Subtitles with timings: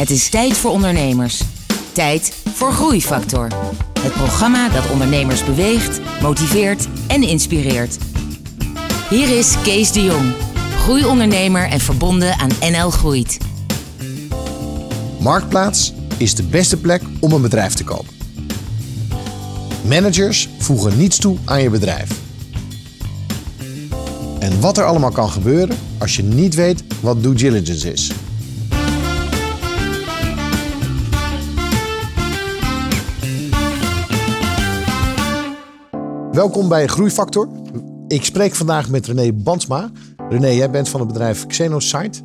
[0.00, 1.42] Het is tijd voor ondernemers.
[1.92, 3.48] Tijd voor Groeifactor.
[4.00, 7.98] Het programma dat ondernemers beweegt, motiveert en inspireert.
[9.10, 10.32] Hier is Kees de Jong,
[10.78, 13.38] groeiondernemer en verbonden aan NL Groeit.
[15.18, 18.14] Marktplaats is de beste plek om een bedrijf te kopen.
[19.82, 22.10] Managers voegen niets toe aan je bedrijf.
[24.38, 28.10] En wat er allemaal kan gebeuren als je niet weet wat due diligence is.
[36.32, 37.48] Welkom bij Groeifactor.
[38.08, 39.90] Ik spreek vandaag met René Bansma.
[40.28, 42.20] René, jij bent van het bedrijf Xenosite.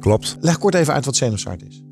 [0.00, 0.36] Klopt.
[0.40, 1.82] Leg kort even uit wat Xenosite is.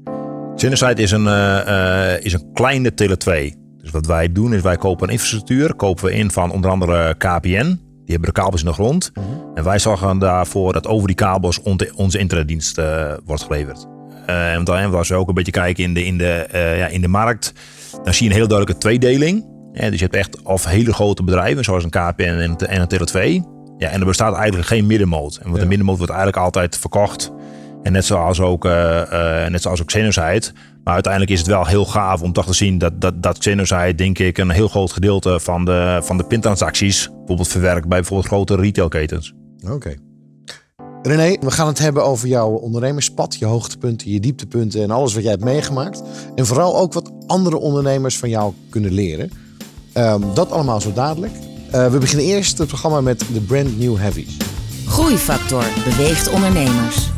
[0.57, 3.55] Xenosite is een, eh, eh, is een kleine Tele2.
[3.79, 5.75] Dus wat wij doen is wij kopen een infrastructuur.
[5.75, 7.81] Kopen we in van onder andere KPN.
[8.05, 9.13] Die hebben de kabels in de grond.
[9.55, 13.87] En wij zorgen daarvoor dat over die kabels on- onze internetdienst eh, wordt geleverd.
[14.27, 17.09] En dan, als we ook een beetje kijken in de, in, de, ja, in de
[17.09, 17.53] markt,
[18.03, 19.55] dan zie je een heel duidelijke tweedeling.
[19.79, 22.89] Ja, dus je hebt echt of hele grote bedrijven, zoals een KPN en, en een
[22.89, 23.45] Tele2.
[23.79, 25.37] Ja, en er bestaat eigenlijk geen middenmoot.
[25.37, 25.63] En want Ja.
[25.63, 27.33] de middenmoot wordt eigenlijk altijd verkocht.
[27.83, 30.53] En net zoals ook, eh net zoals ook.
[30.85, 33.41] Maar uiteindelijk is het wel heel gaaf om toch te zien dat, dat, dat
[33.97, 38.29] denk ik, een heel groot gedeelte van de, van de pintransacties bijvoorbeeld verwerkt bij bijvoorbeeld
[38.29, 39.35] grote retailketens.
[39.71, 39.95] Oké.
[41.03, 45.23] René, we gaan het hebben over jouw ondernemerspad, je hoogtepunten, je dieptepunten en alles wat
[45.23, 46.03] jij hebt meegemaakt.
[46.35, 49.31] En vooral ook wat andere ondernemers van jou kunnen leren.
[49.97, 51.33] Ehm, dat allemaal zo dadelijk.
[51.71, 54.37] Eh, we beginnen eerst het programma met de Brand New Heavies.
[54.87, 57.11] Groeifactor beweegt ondernemers.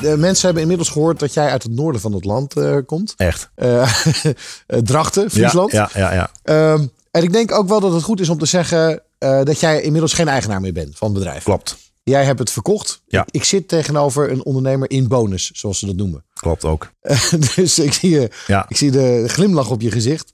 [0.00, 3.14] De mensen hebben inmiddels gehoord dat jij uit het noorden van het land eh, komt.
[3.16, 3.50] Echt.
[3.54, 3.82] Eh,
[4.66, 5.72] eh, Drachten, Friesland.
[5.72, 6.14] Ja, ja, ja.
[6.14, 6.30] ja.
[6.72, 9.82] Ehm, en ik denk ook wel dat het goed is om te zeggen dat jij
[9.82, 11.42] inmiddels geen eigenaar meer bent van het bedrijf.
[11.42, 11.76] Klopt.
[12.02, 13.02] Jij hebt het verkocht.
[13.06, 13.22] Ja.
[13.22, 16.24] Ik, ik zit tegenover een ondernemer in bonus, zoals ze dat noemen.
[16.34, 16.92] Klopt ook.
[17.56, 18.64] dus ik zie, je, Ja.
[18.68, 20.32] ik zie de glimlach op je gezicht.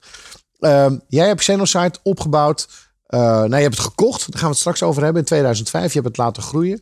[0.59, 2.67] Ehm, jij hebt Xenosite opgebouwd.
[3.07, 4.19] Nou, je hebt het gekocht.
[4.19, 5.21] Daar gaan we het straks over hebben.
[5.21, 5.93] In 2005.
[5.93, 6.81] Je hebt het laten groeien.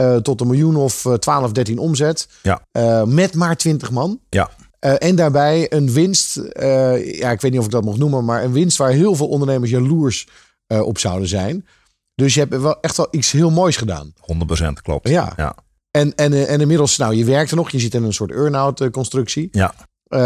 [0.00, 2.28] Eh, tot een miljoen of eh, 12, 13 omzet.
[2.42, 2.60] Ja.
[2.72, 4.20] Eh, met maar 20 man.
[4.28, 4.50] Ja.
[4.78, 6.36] Eh, en daarbij een winst.
[6.36, 8.24] eh, ja, ik weet niet of ik dat mag noemen.
[8.24, 10.28] Maar een winst waar heel veel ondernemers jaloers
[10.66, 11.66] eh, op zouden zijn.
[12.14, 14.12] Dus je hebt wel echt wel iets heel moois gedaan.
[14.20, 15.08] 100% klopt.
[15.08, 15.32] Ja.
[15.36, 15.54] Ja.
[15.90, 17.70] En, en, eh, en inmiddels, nou, je werkt er nog.
[17.70, 19.48] Je zit in een soort earn-out eh, constructie.
[19.50, 19.74] Ja.
[20.06, 20.20] Eh,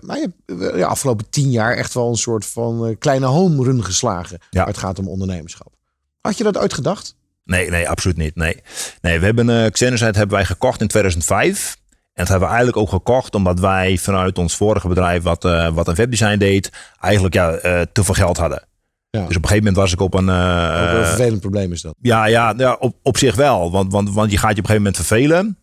[0.00, 3.64] maar je hebt de afgelopen tien jaar echt wel een soort van eh, kleine home
[3.64, 4.38] run geslagen.
[4.50, 4.58] Ja.
[4.58, 5.72] Waar het gaat om ondernemerschap.
[6.20, 7.14] Had je dat ooit gedacht?
[7.44, 8.36] Nee, nee, absoluut niet.
[8.36, 8.56] Nee,
[9.00, 11.76] nee we hebben uh, Xenosite hebben wij gekocht in 2005.
[11.90, 15.68] En dat hebben we eigenlijk ook gekocht omdat wij vanuit ons vorige bedrijf, wat, uh,
[15.68, 18.66] wat een webdesign deed, eigenlijk ja, uh, te veel geld hadden.
[19.10, 19.26] Ja.
[19.26, 20.28] Dus op een gegeven moment was ik op een.
[20.28, 21.94] Uh, een vervelend probleem is dat.
[22.00, 23.70] Ja, ja, ja op, op zich wel.
[23.70, 25.58] Want, want, want je gaat je op een gegeven moment vervelen.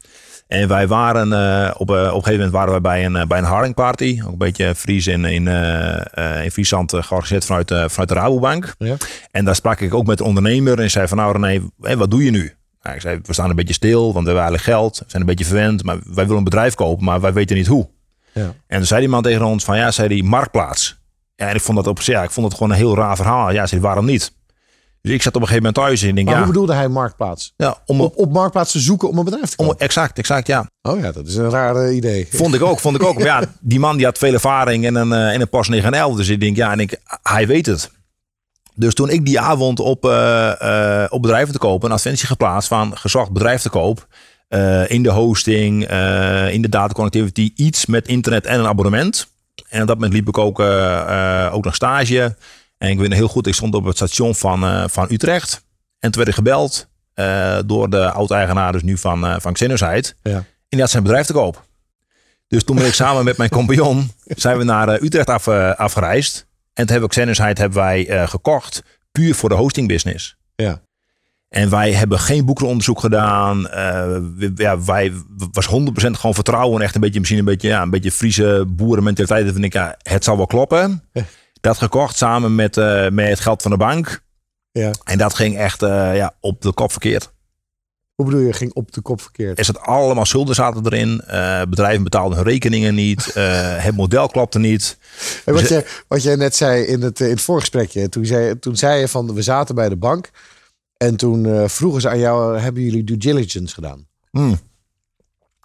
[0.50, 3.38] En wij waren uh, op, uh, op een gegeven moment waren we bij een, bij
[3.38, 4.22] een haringparty.
[4.26, 5.48] Ook een beetje Fries in, in,
[6.44, 8.74] in Friesland georganiseerd vanuit, vanuit de Rabobank.
[8.78, 8.96] Ja.
[9.32, 10.80] En daar sprak ik ook met de ondernemer.
[10.80, 12.54] En zei van nou René, hé, wat doe je nu?
[12.82, 14.98] Nou, ik zei, we staan een beetje stil, want we hebben eigenlijk geld.
[14.98, 17.68] We zijn een beetje verwend, maar wij willen een bedrijf kopen, maar wij weten niet
[17.68, 17.90] hoe.
[18.32, 18.54] Ja.
[18.68, 21.02] En toen zei die man tegen ons van ja, zei die marktplaats.
[21.36, 23.16] Ja, en ik vond dat op zich, ja, ik vond het gewoon een heel raar
[23.16, 23.52] verhaal.
[23.52, 24.38] Ja, zei waarom niet?
[25.02, 26.44] Dus ik zat op een gegeven moment thuis en denk, maar ja.
[26.44, 27.54] hoe bedoelde hij marktplaats?
[27.58, 29.74] Ja, om op, op marktplaats te zoeken om een bedrijf te kopen.
[29.74, 30.70] Om, exact, exact, ja.
[30.82, 32.28] Oh ja, dat is een raar uh, idee.
[32.32, 33.16] Vond ik ook, vond ik ook.
[33.16, 36.18] Maar ja, die man die had veel ervaring in een, uh, in een Porsche 911.
[36.18, 37.92] Dus ik denk, ja, en ik, hij weet het.
[38.76, 42.98] Dus toen ik die avond op, uh, op bedrijven te kopen een advertentie geplaatst van
[42.98, 44.08] gezocht bedrijf te koop.
[44.88, 45.82] in de hosting,
[46.52, 49.28] in de data connectivity, iets met internet en een abonnement.
[49.70, 50.60] En op dat moment liep ik ook,
[51.52, 52.36] ook nog stage.
[52.80, 55.64] En ik weet heel goed, ik stond op het station van, uh, van Utrecht.
[56.00, 60.14] En toen werd ik gebeld uh, door de oud-eigenaar dus nu van, uh, van Xenosite.
[60.24, 60.32] Ja.
[60.36, 61.68] En die had zijn bedrijf te koop.
[62.48, 66.38] Dus toen ben ik samen met mijn compagnon zijn we naar Utrecht af, afgereisd.
[66.74, 70.38] En toen hebben we Xenosite hebben wij gekocht, puur voor de hosting business.
[70.56, 70.82] Ja.
[71.50, 73.62] En wij hebben geen boekenonderzoek gedaan.
[73.62, 75.14] We, ja, wij
[75.52, 76.82] was 100% gewoon vertrouwen.
[76.82, 79.44] Echt een beetje, misschien een beetje, ja, een beetje Friese boerenmentaliteit.
[79.44, 81.04] Dat vind ik, ja, het zal wel kloppen.
[81.62, 84.24] Dat gekocht samen met, uh, met het geld van de bank.
[84.72, 84.92] Ja.
[85.04, 87.32] En dat ging echt uh, ja, op de kop verkeerd.
[88.16, 89.60] Hoe bedoel je, ging op de kop verkeerd?
[89.60, 91.24] Er zat allemaal schulden zaten erin.
[91.28, 93.34] Uh, bedrijven betaalden hun rekeningen niet.
[93.86, 94.98] het model klopte niet.
[95.46, 98.10] En wat, dus, je, wat jij net zei in het, in het voorgesprekje.
[98.10, 100.30] Toen zei, toen zei je van, we zaten bij de bank.
[100.98, 104.08] En toen vroegen ze aan jou, hebben jullie due diligence gedaan?
[104.32, 104.60] Hmm.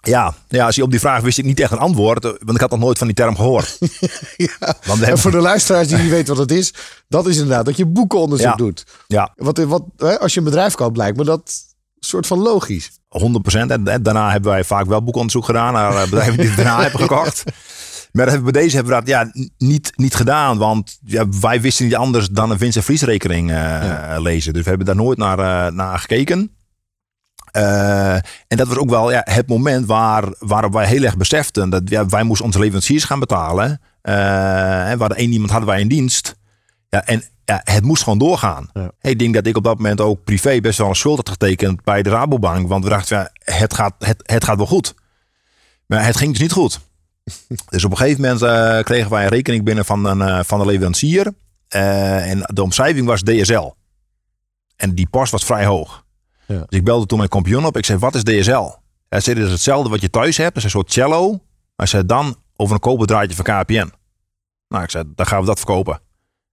[0.07, 2.23] Ja, ja, als je op die vraag wist ik niet echt een antwoord.
[2.23, 3.77] Want ik had nog nooit van die term gehoord.
[4.37, 4.57] ja.
[4.59, 5.07] Want hebben...
[5.07, 6.73] En voor de luisteraars die niet weten wat het is.
[7.07, 8.55] Dat is inderdaad dat je boekenonderzoek ja.
[8.55, 8.85] doet.
[9.07, 9.33] Ja.
[9.35, 9.83] Wat, wat,
[10.19, 11.51] als je een bedrijf koopt lijkt me dat
[11.99, 12.91] soort van logisch.
[12.91, 12.97] 100%
[13.67, 15.73] En daarna hebben wij vaak wel boekonderzoek gedaan.
[15.73, 17.43] Naar bedrijven die het daarna hebben gekocht.
[18.15, 20.57] Maar dat hebben we bij deze hebben we dat ja, niet, niet gedaan.
[20.57, 24.19] Want ja, wij wisten niet anders dan een winst- en verliesrekening uh, ja.
[24.19, 24.53] lezen.
[24.53, 26.51] Dus we hebben daar nooit naar, uh, naar gekeken.
[27.55, 28.13] Uh,
[28.47, 31.81] en dat was ook wel ja, het moment waar, waarop wij heel erg beseften dat
[31.85, 33.81] ja, wij moesten onze leveranciers gaan betalen.
[34.03, 36.35] Uh, en hadden één iemand hadden wij in dienst.
[36.89, 38.69] Ja, en ja, het moest gewoon doorgaan.
[38.73, 38.91] Ja.
[39.01, 41.83] Ik denk dat ik op dat moment ook privé best wel een schuld had getekend
[41.83, 42.67] bij de Rabobank.
[42.67, 44.93] Want we dachten, ja, het, gaat, het, het gaat wel goed.
[45.85, 46.79] Maar het ging dus niet goed.
[47.69, 50.65] dus op een gegeven moment uh, kregen wij een rekening binnen van, een, van de
[50.65, 51.33] leverancier.
[51.67, 53.71] en de omschrijving was DSL.
[54.75, 56.04] En die post was vrij hoog.
[56.47, 56.57] Ja.
[56.67, 57.77] Dus ik belde toen mijn compagnon op.
[57.77, 58.71] Ik zei, wat is DSL?
[59.09, 60.49] Hij zei, dat is hetzelfde wat je thuis hebt.
[60.53, 61.29] Dat is een soort cello.
[61.29, 61.39] Maar
[61.75, 63.91] hij zei, dan over een koperdraadje van KPN.
[64.67, 65.93] Nou, ik zei, dan gaan we dat verkopen.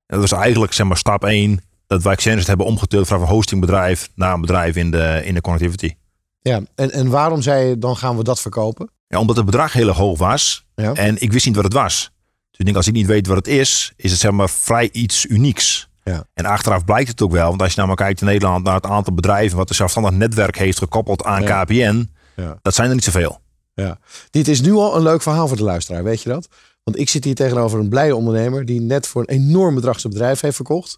[0.07, 1.61] En dat was eigenlijk zeg maar stap 1.
[1.87, 5.41] Dat wij Xenos hebben omgetild van een hostingbedrijf naar een bedrijf in de, in de
[5.41, 5.95] connectivity.
[6.41, 8.91] Ja, en, en waarom zei je, dan gaan we dat verkopen?
[9.07, 10.67] Ja, omdat het bedrag heel hoog was.
[10.75, 10.93] Ja.
[10.93, 12.11] En ik wist niet wat het was.
[12.51, 14.89] Dus ik denk, als ik niet weet wat het is, is het zeg maar vrij
[14.93, 15.89] iets unieks.
[16.05, 16.25] Ja.
[16.35, 17.49] En achteraf blijkt het ook wel.
[17.49, 20.13] Want als je nou maar kijkt in Nederland naar het aantal bedrijven wat een zelfstandig
[20.13, 21.65] netwerk heeft gekoppeld aan Ja.
[21.65, 22.59] KPN, Ja.
[22.63, 23.41] dat zijn er niet zoveel.
[23.75, 23.99] Ja.
[24.31, 26.49] Dit is nu al een leuk verhaal voor de luisteraar, weet je dat?
[26.85, 30.13] Want ik zit hier tegenover een blije ondernemer die net voor een enorm bedrag zijn
[30.13, 30.97] bedrijf heeft verkocht.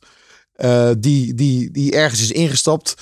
[0.54, 2.94] eh, die, die, die ergens is ingestapt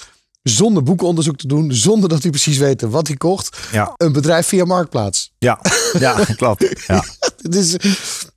[0.43, 3.59] zonder boekenonderzoek te doen, zonder dat hij precies weet wat hij kocht.
[3.73, 5.33] Ja, Een bedrijf via Marktplaats.
[5.39, 5.61] ja,
[5.99, 6.85] ja klopt.
[6.87, 7.05] Ja.
[7.43, 7.73] Dus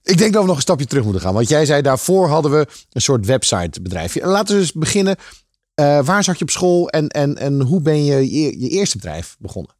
[0.03, 1.33] ik denk dat we nog een stapje terug moeten gaan.
[1.33, 4.21] Want jij zei daarvoor hadden we een soort websitebedrijfje.
[4.21, 5.15] En laten we eens beginnen.
[5.75, 8.97] Eh, waar zat je op school en, en, en hoe ben je je, je eerste
[8.97, 9.75] bedrijf begonnen?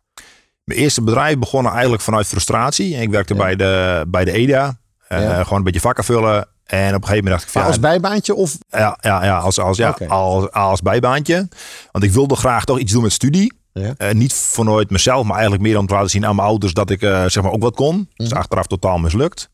[0.64, 2.96] Mijn eerste bedrijf begon eigenlijk vanuit frustratie.
[2.96, 3.40] Ik werkte Ja.
[3.40, 4.80] bij, de, bij de EDA.
[5.08, 5.40] Eh.
[5.44, 6.48] Gewoon een beetje vakken vullen.
[6.66, 9.24] En op een gegeven moment dacht ik van Maar ja, als bijbaantje of ja, ja,
[9.26, 11.48] ja, als, als, ja, als, als bijbaantje.
[11.92, 13.54] Want ik wilde graag toch iets doen met studie.
[13.74, 13.94] Ja.
[13.98, 16.90] Eh, niet vanuit mezelf, maar eigenlijk meer om te laten zien aan mijn ouders dat
[16.90, 18.10] ik eh, zeg maar ook wat kon.
[18.16, 18.38] Dus Mhm.
[18.38, 19.50] achteraf totaal mislukt.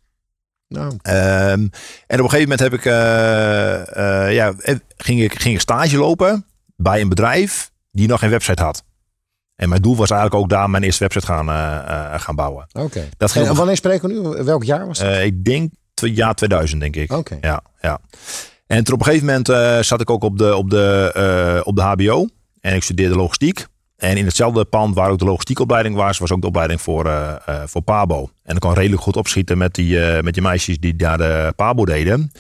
[0.68, 1.16] nou, Ehm,
[2.08, 4.54] en op een gegeven moment heb ik, eh, ja,
[4.98, 8.84] ging, ik, ging ik stage lopen bij een bedrijf die nog geen website had.
[9.56, 11.48] En mijn doel was eigenlijk ook daar mijn eerste website gaan,
[12.20, 12.68] gaan bouwen.
[12.74, 13.10] oké.
[13.18, 14.44] Ging En wanneer spreken we nu?
[14.44, 15.18] Welk jaar was dat?
[15.18, 17.12] ik denk jaar 2000, denk ik.
[17.12, 17.38] Oké.
[17.42, 18.00] Ja, ja.
[18.72, 21.68] En toen op een gegeven moment eh, zat ik ook op de, op, de, eh,
[21.68, 22.28] op de HBO.
[22.62, 23.66] En ik studeerde logistiek.
[23.98, 27.36] En in hetzelfde pand waar ook de logistiekopleiding was, was ook de opleiding voor, eh,
[27.66, 28.30] voor Pabo.
[28.44, 31.86] En ik kon redelijk goed opschieten met die, met die meisjes die daar de Pabo
[31.86, 32.32] deden.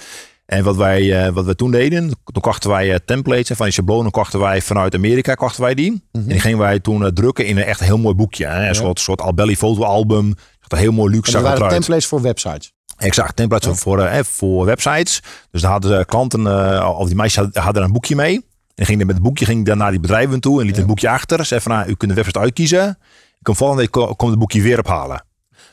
[0.46, 4.12] En wat wij, wat we toen deden, toen kochten wij templates en van die schablonen
[4.12, 6.03] kochten wij vanuit Amerika kochten wij die.
[6.12, 8.46] En die gingen wij toen drukken in een echt heel mooi boekje.
[8.46, 8.68] Hè?
[8.68, 10.34] Een soort, soort Albelli fotoalbum.
[10.60, 12.74] Echt een heel mooi luxe En dat waren templates voor websites.
[13.01, 15.22] Exact, templates voor, eh, eh, voor websites.
[15.51, 18.46] Dus daar hadden de klanten, eh, of die meisjes hadden, een boekje mee.
[18.75, 21.10] En gingen met het boekje ging dan naar die bedrijven toe en liet het boekje
[21.10, 21.46] achter.
[21.46, 22.89] Zei van, nou, u kunt de website uitkiezen.
[23.38, 25.25] Ik kom volgende week ko- komt het boekje weer ophalen.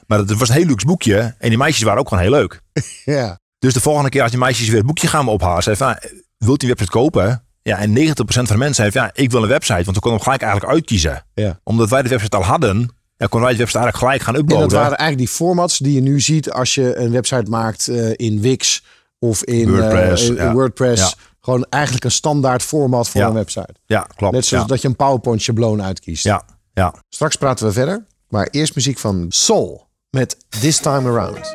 [0.06, 2.60] Maar het was een heel luxe boekje en die meisjes waren ook gewoon heel leuk.
[3.04, 3.38] Ja.
[3.58, 5.98] Dus de volgende keer als die meisjes weer het boekje gaan ophalen, zei van, nou,
[6.38, 7.42] wilt u een website kopen?
[7.62, 10.00] Ja, en 90% van de mensen zei van, ja, ik wil een website, want we
[10.02, 11.24] konden hem gelijk eigenlijk uitkiezen.
[11.34, 11.60] ja.
[11.62, 14.40] Omdat wij de website al hadden, ja, konden wij de website eigenlijk gelijk gaan En
[14.40, 14.68] uploaden.
[14.68, 18.10] dat waren eigenlijk die formats die je nu ziet als je een website maakt eh,
[18.16, 18.84] in Wix
[19.18, 20.52] of in WordPress, eh, in ja.
[20.52, 21.02] WordPress.
[21.02, 21.12] Ja.
[21.40, 23.74] Gewoon eigenlijk een standaard format voor een website.
[23.86, 24.34] Ja, klopt.
[24.34, 26.24] Net zoals dat je een PowerPoint schabloon uitkiest.
[26.24, 26.94] ja, ja.
[27.08, 28.06] Straks praten we verder.
[28.28, 31.54] Maar eerst muziek van Soul met This Time Around.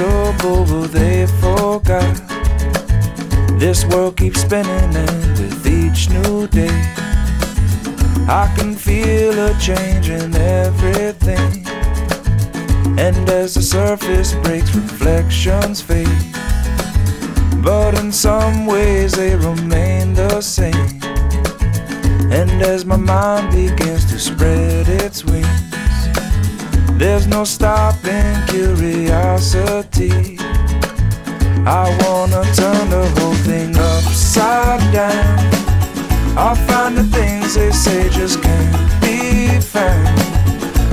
[0.00, 2.16] Will they forgot?
[3.58, 6.94] This world keeps spinning, and with each new day,
[8.26, 11.66] I can feel a change in everything.
[12.98, 16.08] And as the surface breaks, reflections fade.
[17.62, 21.00] But in some ways, they remain the same.
[22.32, 25.69] And as my mind begins to spread its wings,
[27.00, 30.36] there's no stopping curiosity.
[31.64, 35.38] I wanna turn the whole thing upside down.
[36.36, 40.08] I'll find the things they say just can't be found.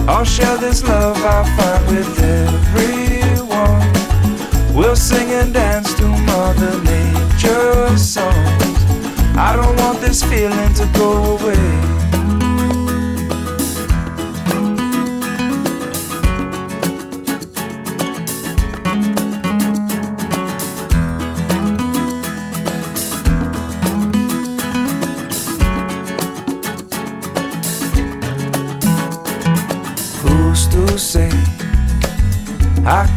[0.10, 3.84] I'll share this love I find with everyone.
[4.74, 8.64] We'll sing and dance to Mother Nature's songs.
[9.36, 11.97] I don't want this feeling to go away.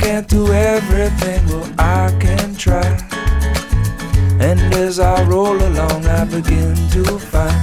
[0.00, 1.46] Can't do everything?
[1.46, 2.88] Well, I can try.
[4.40, 7.60] And as I roll along, I begin to find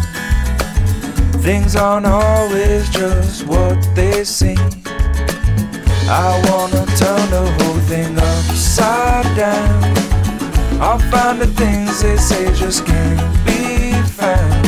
[1.42, 4.70] things aren't always just what they seem.
[6.10, 9.84] I wanna turn the whole thing upside down.
[10.80, 14.68] I'll find the things they say just can't be found.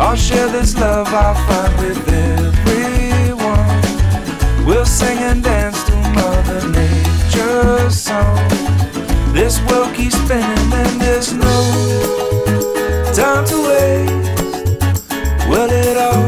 [0.00, 3.78] I'll share this love I find with everyone.
[4.66, 5.87] We'll sing and dance
[7.58, 8.06] This
[9.68, 11.72] world keeps spinning and there's no
[13.12, 14.12] time to waste.
[15.48, 16.22] Well, it all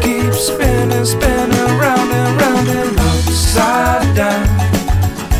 [0.00, 4.46] keeps spinning, spinning round and round and upside down.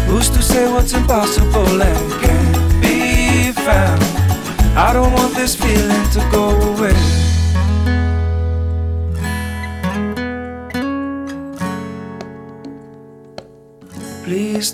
[0.09, 4.03] Who's to say what's impossible and can't be found?
[4.77, 7.14] I don't want this feeling to go away.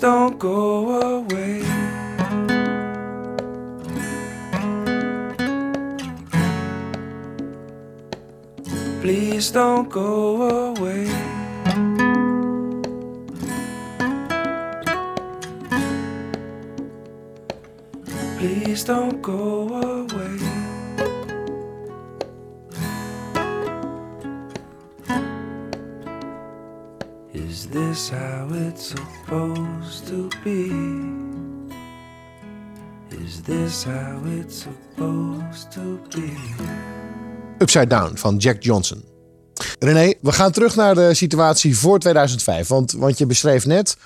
[0.01, 1.61] Don't go away.
[9.01, 11.05] Please don't go away.
[18.39, 19.60] Please don't go
[28.11, 30.71] how it's supposed to be?
[33.25, 36.31] Is this how it's supposed to be?
[37.57, 39.03] Upside Down van Jack Johnson.
[39.79, 42.67] René, we gaan terug naar de situatie voor 2005.
[42.67, 43.97] Want, want je beschreef net,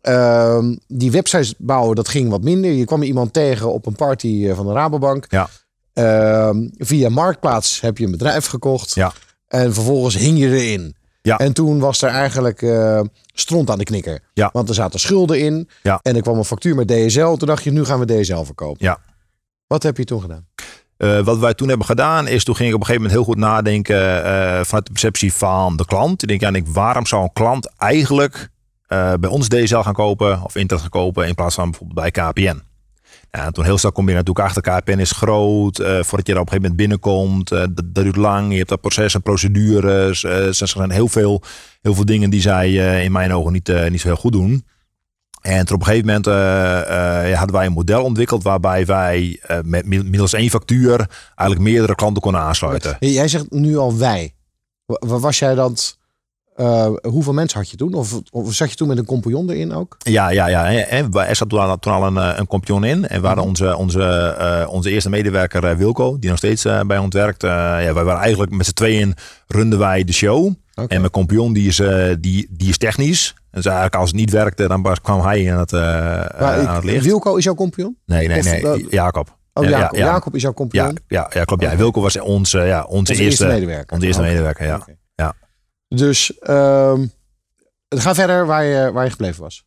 [0.00, 2.70] ehm, die websites bouwen, dat ging wat minder.
[2.70, 5.26] Je kwam iemand tegen op een party eh, van de Rabobank.
[5.28, 5.48] Ja.
[5.92, 8.94] Ehm, via Marktplaats heb je een bedrijf gekocht.
[8.94, 9.12] Ja.
[9.48, 10.96] En vervolgens hing je erin.
[11.28, 11.38] Ja.
[11.38, 13.00] En toen was er eigenlijk eh,
[13.32, 14.20] stront aan de knikker.
[14.34, 14.50] Ja.
[14.52, 15.68] Want er zaten schulden in.
[15.82, 16.00] Ja.
[16.02, 17.34] En er kwam een factuur met DSL.
[17.34, 18.86] Toen dacht je, nu gaan we DSL verkopen.
[18.86, 18.98] Ja.
[19.66, 20.46] Wat heb je toen gedaan?
[20.96, 23.34] Eh, wat wij toen hebben gedaan is, toen ging ik op een gegeven moment heel
[23.34, 26.22] goed nadenken eh, vanuit de perceptie van de klant.
[26.22, 28.48] Ik denk, ja, waarom zou een klant eigenlijk
[29.20, 32.62] bij ons DSL gaan kopen of internet gaan kopen in plaats van bijvoorbeeld bij KPN?
[33.30, 35.78] Ja, en toen heel snel kom je natuurlijk achter, KPN is groot.
[35.78, 38.50] eh, voordat je er op een gegeven moment binnenkomt, eh, dat, dat duurt lang.
[38.50, 40.24] Je hebt dat proces en procedures.
[40.24, 41.42] eh, er zijn heel veel,
[41.80, 44.32] heel veel dingen die zij eh, in mijn ogen niet, eh, niet zo heel goed
[44.32, 44.66] doen.
[45.40, 49.58] En op een gegeven moment eh, eh, hadden wij een model ontwikkeld waarbij wij eh,
[49.64, 52.96] met middels één factuur eigenlijk meerdere klanten konden aansluiten.
[53.00, 54.34] Jij zegt nu al wij.
[54.98, 55.76] Was jij dan?
[56.58, 57.94] Eh, hoeveel mensen had je toen?
[57.94, 59.96] Of, of zat je toen met een compagnon erin ook?
[59.98, 60.66] Ja, ja, ja.
[60.70, 61.58] En- er zat toen
[61.92, 63.08] al, een, eh, een compagnon in.
[63.08, 63.52] En we hadden Mhm.
[63.52, 64.02] onze, onze,
[64.38, 67.42] eh, onze eerste medewerker Wilco, die nog steeds bij ons werkt.
[67.42, 69.14] Ja, wij waren eigenlijk met z'n tweeën
[69.46, 70.52] runden wij de show.
[70.74, 71.76] En mijn compagnon die is,
[72.20, 73.34] die, die is technisch.
[73.50, 77.04] Dus eigenlijk als het niet werkte, dan kwam hij aan het, aan het licht.
[77.04, 77.96] Wilco is jouw compagnon?
[78.06, 78.86] Nee, nee, nee.
[78.90, 79.36] Jacob.
[79.52, 79.96] Oh, Ja, Jacob.
[79.96, 80.12] ja, ja.
[80.12, 80.98] Jacob is jouw Ja, compagnon?
[81.08, 81.62] ja, ja, klopt.
[81.62, 81.76] Ja.
[81.76, 83.94] Wilco was onze, ja, onze, Onze eerste, eerste medewerker.
[83.94, 84.80] Onze eerste medewerker, ja.
[85.14, 85.34] Ja.
[85.88, 87.04] Dus ehm
[87.88, 89.64] ga verder waar je, waar je gebleven was.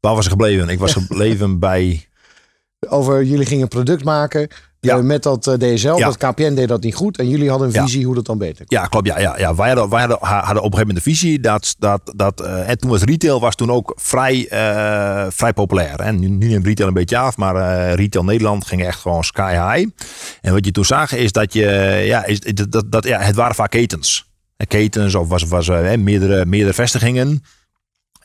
[0.00, 0.68] Waar was ik gebleven?
[0.68, 2.06] Ik was gebleven bij...
[2.88, 4.48] Over jullie gingen een product maken
[4.80, 4.96] Ja.
[4.96, 5.94] eh, met dat eh, DSL.
[5.94, 6.06] Ja.
[6.06, 7.18] Dat KPN deed dat niet goed.
[7.18, 7.82] En jullie hadden een Ja.
[7.84, 8.78] visie hoe dat dan beter kon.
[8.78, 9.06] Ja, klopt.
[9.06, 9.54] Ja, ja, ja.
[9.54, 11.74] Wij, hadden, wij hadden, hadden op een gegeven moment de visie dat...
[11.78, 14.46] dat, dat eh, en toen was retail was toen ook vrij,
[15.30, 16.00] vrij populair.
[16.00, 19.52] En nu, nu neemt retail een beetje af, maar retail Nederland ging echt gewoon sky
[19.52, 19.88] high.
[20.40, 21.64] En wat je toen zag is dat je...
[22.06, 24.27] Ja, is, dat, dat, ja, het waren vaak ketens.
[24.58, 27.42] Eh, Ketens of was, was eh, meerdere, meerdere vestigingen.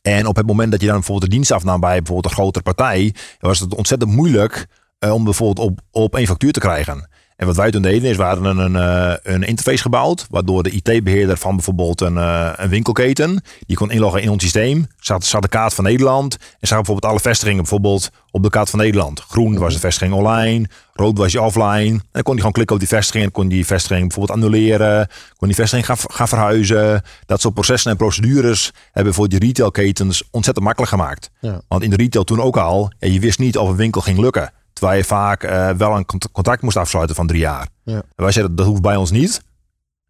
[0.01, 2.63] En op het moment dat je dan bijvoorbeeld de dienst afnam bij bijvoorbeeld een grotere
[2.63, 4.67] partij, was het ontzettend moeilijk
[4.99, 7.09] eh, om bijvoorbeeld op, op één factuur te krijgen.
[7.43, 10.69] En wat wij toen deden is, we hadden een, eh, een interface gebouwd, waardoor de
[10.71, 15.41] IT-beheerder van bijvoorbeeld een, eh, een winkelketen, die kon inloggen in ons systeem, zag, zag
[15.41, 19.19] de kaart van Nederland en zag bijvoorbeeld alle vestigingen bijvoorbeeld op de kaart van Nederland.
[19.19, 21.89] Groen was de vestiging online, rood was je offline.
[21.89, 25.07] En dan kon hij gewoon klikken op die vestiging en kon die vestiging bijvoorbeeld annuleren,
[25.37, 27.01] kon die vestiging gaan, gaan verhuizen.
[27.25, 31.29] Dat soort processen en procedures hebben voor die retailketens ontzettend makkelijk gemaakt.
[31.39, 31.61] Ja.
[31.67, 34.19] Want in de retail toen ook al, ja, je wist niet of een winkel ging
[34.19, 34.51] lukken.
[34.91, 37.67] Je vaak eh, wel een cont- contract moest afsluiten van drie jaar.
[37.83, 37.95] Ja.
[37.95, 39.41] En wij zeiden, dat hoeft bij ons niet.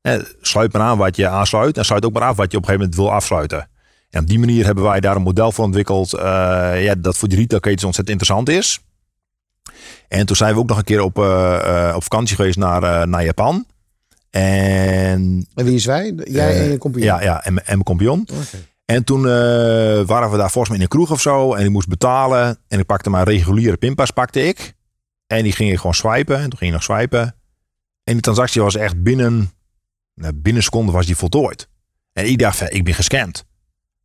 [0.02, 1.78] Eh, sluit maar aan wat je aansluit.
[1.78, 3.70] En sluit ook maar af wat je op een gegeven moment wil afsluiten.
[4.10, 6.14] En op die manier hebben wij daar een model voor ontwikkeld.
[6.14, 6.24] eh,
[6.84, 8.80] ja, dat voor die retailketens ontzettend interessant is.
[10.08, 11.18] En toen zijn we ook nog een keer op,
[11.96, 13.66] op vakantie geweest naar, naar Japan.
[14.30, 16.14] En En wie is wij?
[16.26, 17.10] Jij en je compagnon?
[17.10, 18.28] ja, ja, en, mijn- en mijn compagnon.
[18.86, 19.32] En toen eh,
[20.06, 21.54] waren we daar volgens mij in een kroeg of zo.
[21.54, 22.58] En ik moest betalen.
[22.68, 24.74] En ik pakte mijn reguliere pinpas pakte ik.
[25.28, 26.38] En die ging ik gewoon swipen.
[26.38, 27.36] En toen ging ik nog swipen.
[28.04, 29.52] En die transactie was echt binnen,
[30.14, 31.68] nou, binnen een seconde was die voltooid.
[32.14, 33.46] En ik dacht, ik ben gescand.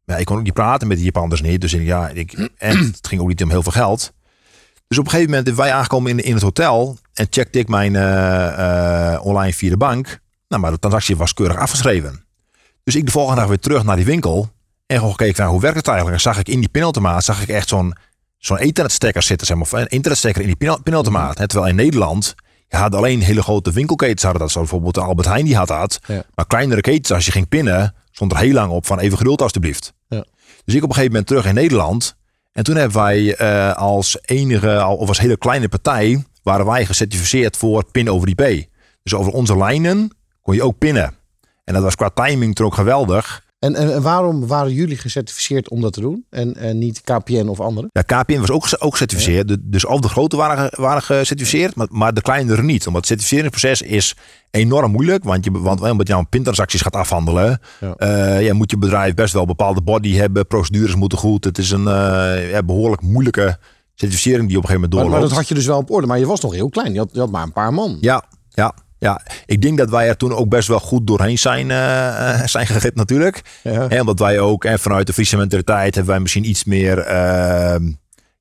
[0.05, 1.61] Maar ik kon ook niet praten met die Japanners niet.
[1.61, 4.13] Dus ja, ik, en het ging ook niet om heel veel geld.
[4.89, 6.99] Dus op een gegeven moment zijn wij aangekomen in, in het hotel.
[7.15, 10.21] En checkte ik mijn eh, eh, online via de bank.
[10.49, 12.25] Nou, maar de transactie was keurig afgeschreven.
[12.85, 14.51] Dus ik de volgende dag weer terug naar die winkel.
[14.89, 16.17] En gewoon gekeken van hoe werkt het eigenlijk.
[16.17, 17.95] En zag ik in die pinautomaat zag ik echt zo'n
[18.39, 19.47] zo'n internetstekker zitten.
[19.47, 21.37] Zeg maar, of een internetstekker in die pina- pinautomaat.
[21.37, 22.35] Terwijl in Nederland
[22.69, 24.51] je had alleen hele grote winkelketens hadden dat.
[24.51, 25.99] Zoals bijvoorbeeld de Albert Heijn die had dat.
[26.07, 26.23] Ja.
[26.35, 29.43] Maar kleinere ketens, als je ging pinnen, stond er heel lang op van even geduld
[29.43, 29.93] alstublieft.
[30.09, 30.25] Ja.
[30.65, 32.17] Dus ik op een gegeven moment terug in Nederland.
[32.53, 37.57] En toen hebben wij eh, als enige, of als hele kleine partij, waren wij gecertificeerd
[37.57, 38.67] voor pin over IP.
[39.03, 41.15] Dus over onze lijnen kon je ook pinnen.
[41.65, 43.45] En dat was qua timing toen ook geweldig.
[43.59, 46.25] En, en, en waarom waren jullie gecertificeerd om dat te doen?
[46.31, 47.91] En, en niet KPN of anderen?
[47.93, 49.57] Ja, KPN was ook, ook gecertificeerd.
[49.63, 52.87] Dus al de grote waren, waren gecertificeerd, maar, maar de kleinere niet.
[52.87, 54.15] Omdat het certificeringsproces is
[54.51, 55.25] enorm moeilijk.
[55.25, 57.95] Want, je, want omdat je nou pintransacties gaat afhandelen, Ja.
[57.95, 60.47] eh, ja, moet je bedrijf best wel een bepaalde body hebben.
[60.47, 61.45] Procedures moeten goed.
[61.45, 63.59] Het is een eh, ja, behoorlijk moeilijke
[63.95, 65.21] certificering die op een gegeven moment Maar, doorloopt.
[65.21, 66.07] maar dat had je dus wel op orde.
[66.07, 66.93] Maar je was nog heel klein.
[66.93, 67.99] Je had, je had maar een paar man.
[68.01, 69.21] Ja, ja, ja.
[69.47, 73.43] Ik denk dat wij er toen ook best wel goed doorheen zijn, eh, zijn natuurlijk.
[73.63, 73.89] Ja.
[73.89, 77.93] En omdat wij ook, en vanuit de Friese mentaliteit, hebben wij misschien iets meer, ehm,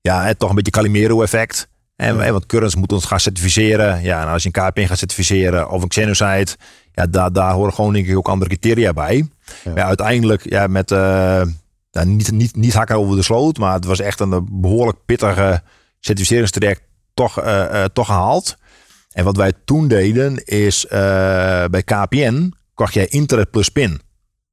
[0.02, 1.68] ja, toch een beetje Calimero-effect.
[1.96, 2.32] En Ja.
[2.32, 4.02] want Currents moet ons gaan certificeren.
[4.04, 6.48] Ja, en als je een KPN gaat certificeren of een Xenocide,
[6.92, 9.28] ja, daar, daar horen gewoon denk ik ook andere criteria bij.
[9.64, 9.72] Ja.
[9.76, 9.86] Ja.
[9.86, 11.42] uiteindelijk, ja, met, eh,
[11.92, 15.62] ja, niet, niet, niet hakken over de sloot, maar het was echt een behoorlijk pittige
[16.00, 16.82] certificeringstraject
[17.14, 17.42] toch,
[17.94, 18.58] toch gehaald.
[19.18, 21.00] En wat wij toen deden is eh,
[21.66, 24.02] bij KPN kocht jij internet plus pin.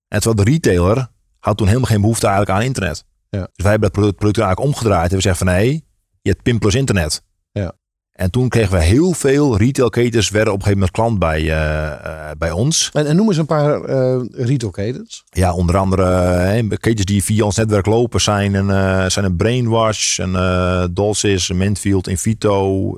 [0.09, 3.05] En terwijl de retailer had toen helemaal geen behoefte eigenlijk aan internet.
[3.31, 3.40] Ja.
[3.40, 5.11] Dus wij hebben dat product, product eigenlijk omgedraaid.
[5.11, 5.85] En we zeggen van nee,
[6.22, 7.22] je hebt pin plus internet.
[7.53, 7.72] Ja.
[8.12, 11.92] En toen kregen we heel veel retailketens werden op een gegeven moment klant bij, eh,
[11.92, 12.90] eh, bij ons.
[12.92, 15.24] En, en noem eens een paar eh retailketens.
[15.31, 20.18] Ja, onder andere ketens die via ons netwerk lopen zijn een, eh, zijn een Brainwash,
[20.18, 22.94] een Dolcis, Mintfield, Invito,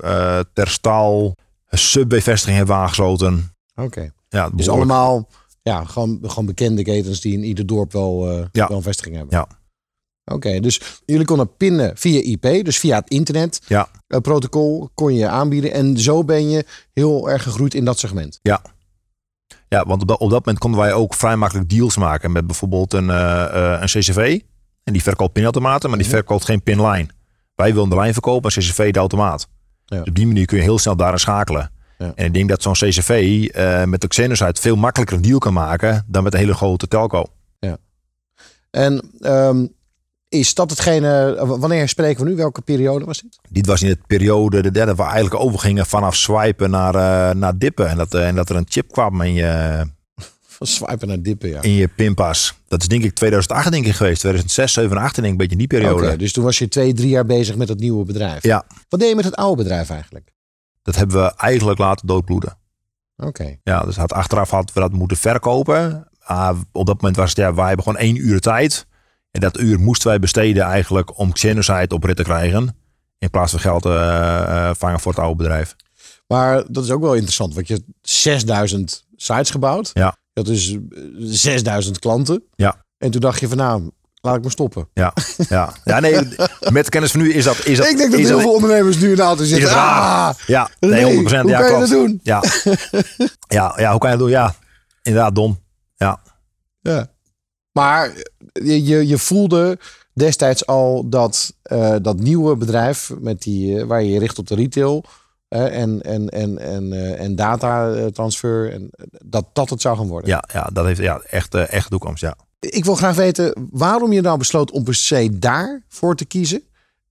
[0.53, 1.37] Terstal.
[1.69, 3.55] Een Subway-vestiging hebben we aangesloten.
[3.75, 4.11] Oké.
[4.29, 5.29] Ja, Dus allemaal
[5.63, 8.69] ja, gewoon, gewoon bekende ketens die in ieder dorp wel, eh, Ja.
[8.69, 9.37] wel een vestiging hebben.
[9.39, 9.49] Ja.
[10.35, 13.61] Oké, dus jullie konden pinnen via IP, dus via het internet.
[13.67, 13.89] Ja.
[14.07, 15.73] eh, protocol kon je aanbieden.
[15.73, 18.41] En zo ben je heel erg gegroeid in dat segment.
[19.69, 22.47] Ja, want op dat, op dat moment konden wij ook vrij makkelijk deals maken met
[22.47, 24.41] bijvoorbeeld een, eh, een CCV.
[24.85, 26.17] En die verkoopt pinautomaten, maar die Mhm.
[26.17, 27.11] verkoopt geen pinlijn.
[27.55, 29.49] Wij wilden de lijn verkopen, en CCV de automaat.
[29.87, 29.99] Ja.
[29.99, 31.71] Dus op die manier kun je heel snel daarin schakelen.
[31.99, 32.13] Ja.
[32.15, 35.53] En ik denk dat zo'n CCV eh, met de Xenocide veel makkelijker een deal kan
[35.53, 37.25] maken dan met een hele grote telco.
[38.77, 39.67] En ehm,
[40.29, 42.37] is dat hetgene, wanneer spreken we nu?
[42.37, 43.39] Welke periode was dit?
[43.51, 47.35] Dit was in de periode de derde waar we eigenlijk overgingen vanaf swipen naar, eh,
[47.35, 47.89] naar dippen.
[47.89, 49.85] En dat, eh, en dat er een chip kwam in je,
[50.57, 51.63] Van swipen naar dippen, ja.
[51.63, 52.55] in je pinpas.
[52.69, 54.21] Dat is denk ik 2008 denk ik geweest.
[54.21, 56.17] 2006, 7, 8 denk ik een beetje die periode.
[56.17, 58.43] Dus toen was je twee, drie jaar bezig met het nieuwe bedrijf.
[58.43, 60.35] Ja, Wat deed je met het oude bedrijf eigenlijk?
[60.87, 62.59] dat hebben we eigenlijk laten doodbloeden.
[63.17, 63.57] Oké.
[63.63, 66.09] Ja, dus had, achteraf hadden we dat moeten verkopen.
[66.19, 68.87] Ah, op dat moment was het, ja, wij hebben gewoon één uur tijd.
[69.31, 72.77] En dat uur moesten wij besteden eigenlijk om Xenocide op rit te krijgen.
[73.19, 75.77] In plaats van geld te eh, eh, vangen voor het oude bedrijf.
[76.27, 79.91] Maar dat is ook wel interessant, want je hebt 6000 sites gebouwd.
[79.93, 80.17] Ja.
[80.43, 80.79] Dat is eh,
[81.19, 82.43] 6000 klanten.
[82.55, 82.85] Ja.
[82.99, 84.89] En toen dacht je van nou, laat ik maar stoppen.
[84.95, 85.13] Ja,
[85.49, 85.73] ja.
[85.85, 86.29] ja nee,
[86.73, 87.67] met kennis van nu is dat...
[87.67, 89.71] Is dat ik denk dat heel dat- veel ondernemers nu in de auto zitten.
[89.71, 91.07] Ah, Ja, nee, 100%.
[91.07, 91.81] hoe ja, kan je klopt.
[91.81, 92.21] dat doen?
[92.23, 92.43] Ja.
[93.49, 94.29] ja, ja, hoe kan je dat doen?
[94.37, 94.55] Ja,
[95.03, 95.59] inderdaad, dom.
[95.95, 96.21] Ja,
[96.81, 97.09] Ja.
[97.73, 98.13] Maar
[98.53, 99.79] je, je, je voelde
[100.15, 104.47] destijds al dat eh, dat nieuwe bedrijf met die, eh, waar je je richt op
[104.47, 105.11] de retail eh,
[105.49, 109.97] en, en, en, en, eh, en data eh, transfer, en, eh, dat dat het zou
[109.97, 110.31] gaan worden.
[110.31, 112.37] ja, ja dat heeft ja, echt, echt toekomst, ja.
[112.59, 116.63] Ik wil graag weten waarom je nou besloot om per se daarvoor te kiezen.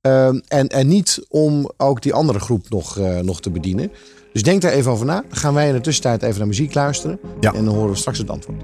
[0.02, 3.91] Ehm, en, en niet om ook die andere groep nog, nog te bedienen.
[4.34, 5.21] Dus denk daar even over na.
[5.21, 7.19] Dan gaan wij in de tussentijd even naar muziek luisteren.
[7.39, 7.54] Ja.
[7.54, 8.62] En dan horen we straks het antwoord.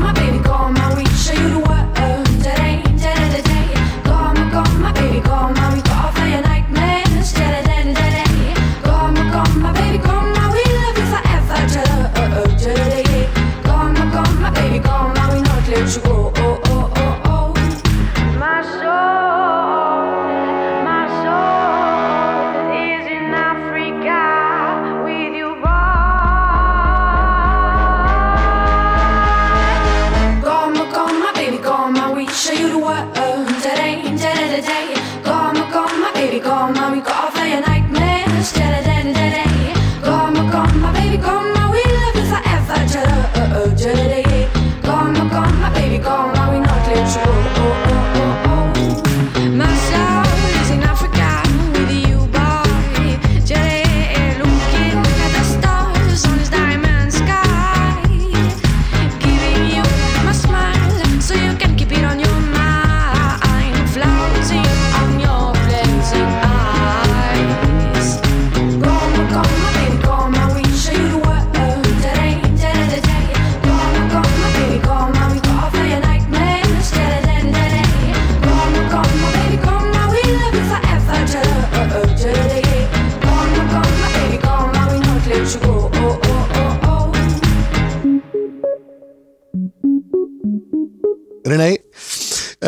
[0.00, 0.41] my baby.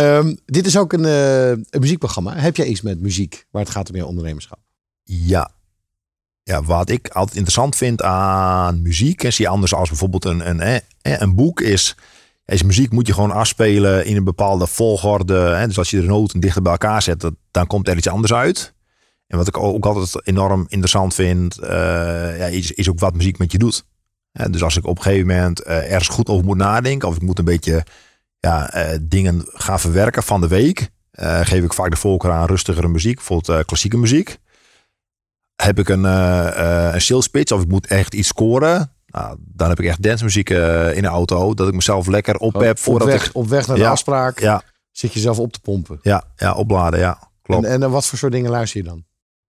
[0.08, 2.36] Ehm, dit is ook een, eh, een muziekprogramma.
[2.36, 4.58] Heb jij iets met muziek waar het gaat om je ondernemerschap?
[5.02, 5.50] Ja.
[6.42, 10.80] Ja, wat ik altijd interessant vind aan muziek, is die anders als bijvoorbeeld een, een,
[11.02, 11.96] een boek is,
[12.44, 15.34] is muziek moet je gewoon afspelen in een bepaalde volgorde.
[15.34, 15.66] Hè?
[15.66, 18.74] Dus als je de noten dichter bij elkaar zet, dan komt er iets anders uit.
[19.26, 23.38] En wat ik ook altijd enorm interessant vind, eh, ja, is, is ook wat muziek
[23.38, 23.84] met je doet.
[24.50, 27.22] Dus als ik op een gegeven moment eh, ergens goed over moet nadenken, of ik
[27.22, 27.84] moet een beetje
[28.44, 32.46] ja, eh, dingen gaan verwerken van de week, eh, geef ik vaak de voorkeur aan
[32.46, 34.38] rustigere muziek, bijvoorbeeld eh, klassieke muziek.
[35.56, 39.80] Heb ik een, een sales pitch of ik moet echt iets scoren, nou, dan heb
[39.80, 43.26] ik echt dancemuziek in de auto, dat ik mezelf lekker op heb op, voordat weg,
[43.26, 43.34] ik...
[43.34, 43.90] op weg naar de Ja.
[43.90, 45.98] afspraak Ja, zit je zelf op te pompen.
[46.02, 47.18] ja, ja, opladen, ja.
[47.42, 47.64] Klopt.
[47.64, 49.04] En, en wat voor soort dingen luister je dan?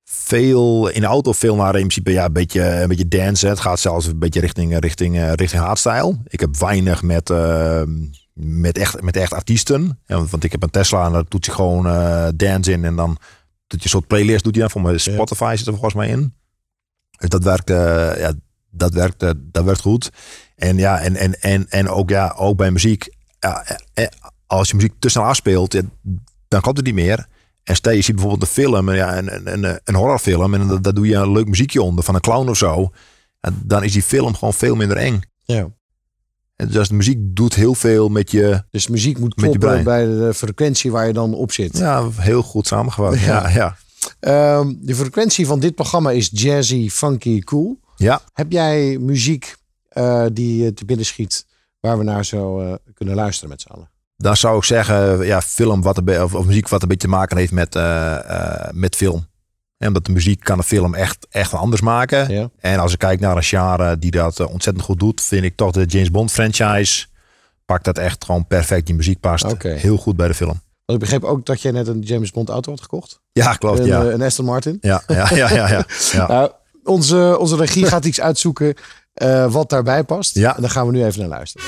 [0.08, 3.48] veel in de auto veel naar in principe ja, een beetje een beetje dance.
[3.48, 6.18] Het gaat zelfs een beetje richting richting richting hardstyle.
[6.28, 7.82] Ik heb weinig met eh,
[8.40, 10.00] met echt met echt artiesten.
[10.06, 12.96] En, want ik heb een Tesla en daar doet je gewoon eh, dance in en
[12.96, 13.10] dan
[13.68, 16.08] doet je een soort playlist doet je dan voor mijn Spotify zit er volgens mij
[16.10, 16.34] in.
[17.18, 18.34] Dus dat werkt eh, ja
[18.70, 20.10] dat werkt eh, dat werkt goed.
[20.56, 23.08] En ja en en en en ook ja ook bij muziek
[23.40, 23.66] ja,
[24.48, 25.82] als je muziek te snel afspeelt ja,
[26.48, 27.28] dan komt het niet meer.
[27.64, 30.82] En stel je ziet bijvoorbeeld een film, ja, een, een, een, een horrorfilm, en daar-
[30.82, 32.90] daar doe je een leuk muziekje onder van een clown of zo.
[33.40, 35.22] En dan is die film gewoon veel minder eng.
[35.44, 35.68] Ja.
[36.56, 38.64] En dus de muziek doet heel veel met je.
[38.72, 41.78] Dus muziek moet kloppen bij de frequentie waar je dan op zit.
[41.78, 43.20] Ja, heel goed samengevat.
[43.20, 43.26] Ja.
[43.26, 43.78] Ja, ja.
[44.20, 47.80] Ehm, de frequentie van dit programma is jazzy, funky, cool.
[47.96, 48.22] ja.
[48.34, 49.56] Heb jij muziek
[49.90, 51.46] eh, die je te binnen schiet
[51.80, 53.90] waar we naar zo eh, kunnen luisteren met z'n allen?
[54.18, 57.14] Dan zou ik zeggen, ja, film wat een of, of muziek wat een beetje te
[57.14, 59.28] maken heeft met, eh, met film.
[59.78, 62.34] En omdat de muziek kan een film echt, echt anders maken.
[62.34, 62.50] Ja.
[62.60, 65.56] En als ik kijk naar een genre die dat eh, ontzettend goed doet, vind ik
[65.56, 67.06] toch de James Bond franchise.
[67.66, 68.86] Pakt dat echt gewoon perfect.
[68.86, 70.62] Die muziek past heel goed bij de film.
[70.86, 73.20] Want ik begreep ook dat jij net een James Bond auto had gekocht.
[73.32, 73.80] Ja, klopt.
[73.80, 74.04] een, ja.
[74.04, 74.78] eh, een Aston Martin.
[74.82, 75.86] Ja, ja, ja, ja, ja.
[76.12, 76.28] ja.
[76.28, 76.52] Nou,
[76.84, 78.74] onze, onze regie gaat iets uitzoeken
[79.14, 80.36] eh, wat daarbij past.
[80.36, 80.56] Ja.
[80.56, 81.68] En daar gaan we nu even naar luisteren.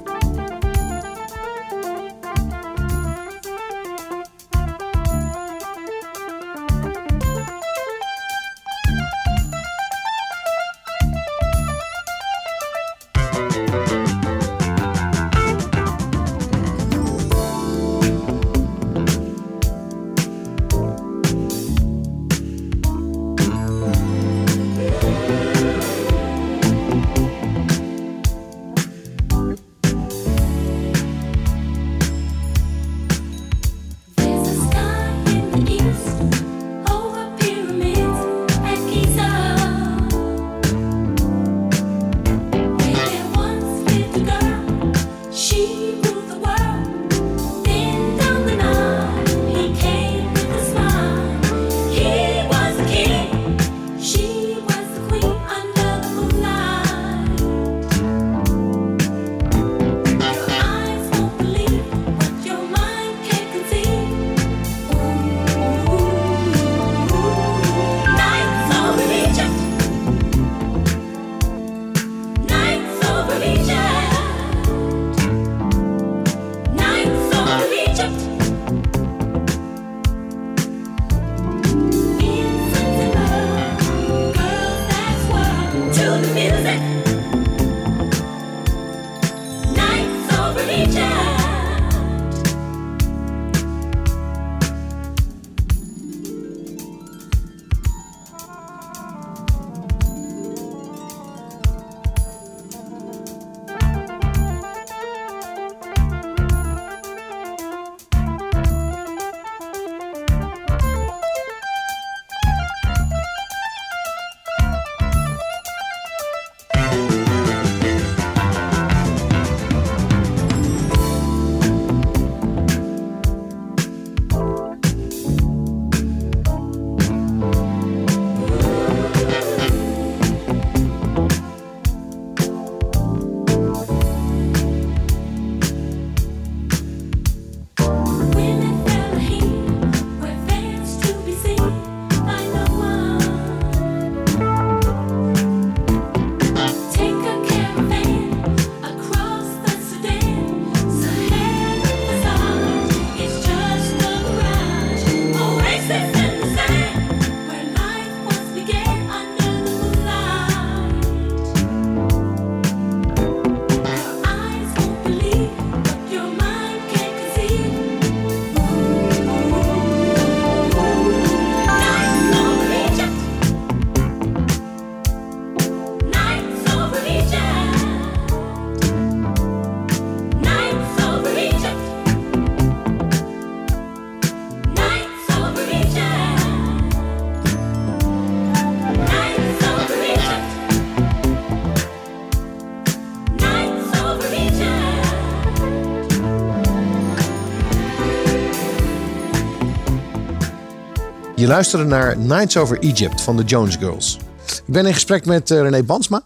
[201.51, 204.17] Luisterde naar Nights Over Egypt van de Jones Girls.
[204.45, 206.23] Ik ben in gesprek met eh, René Bansma.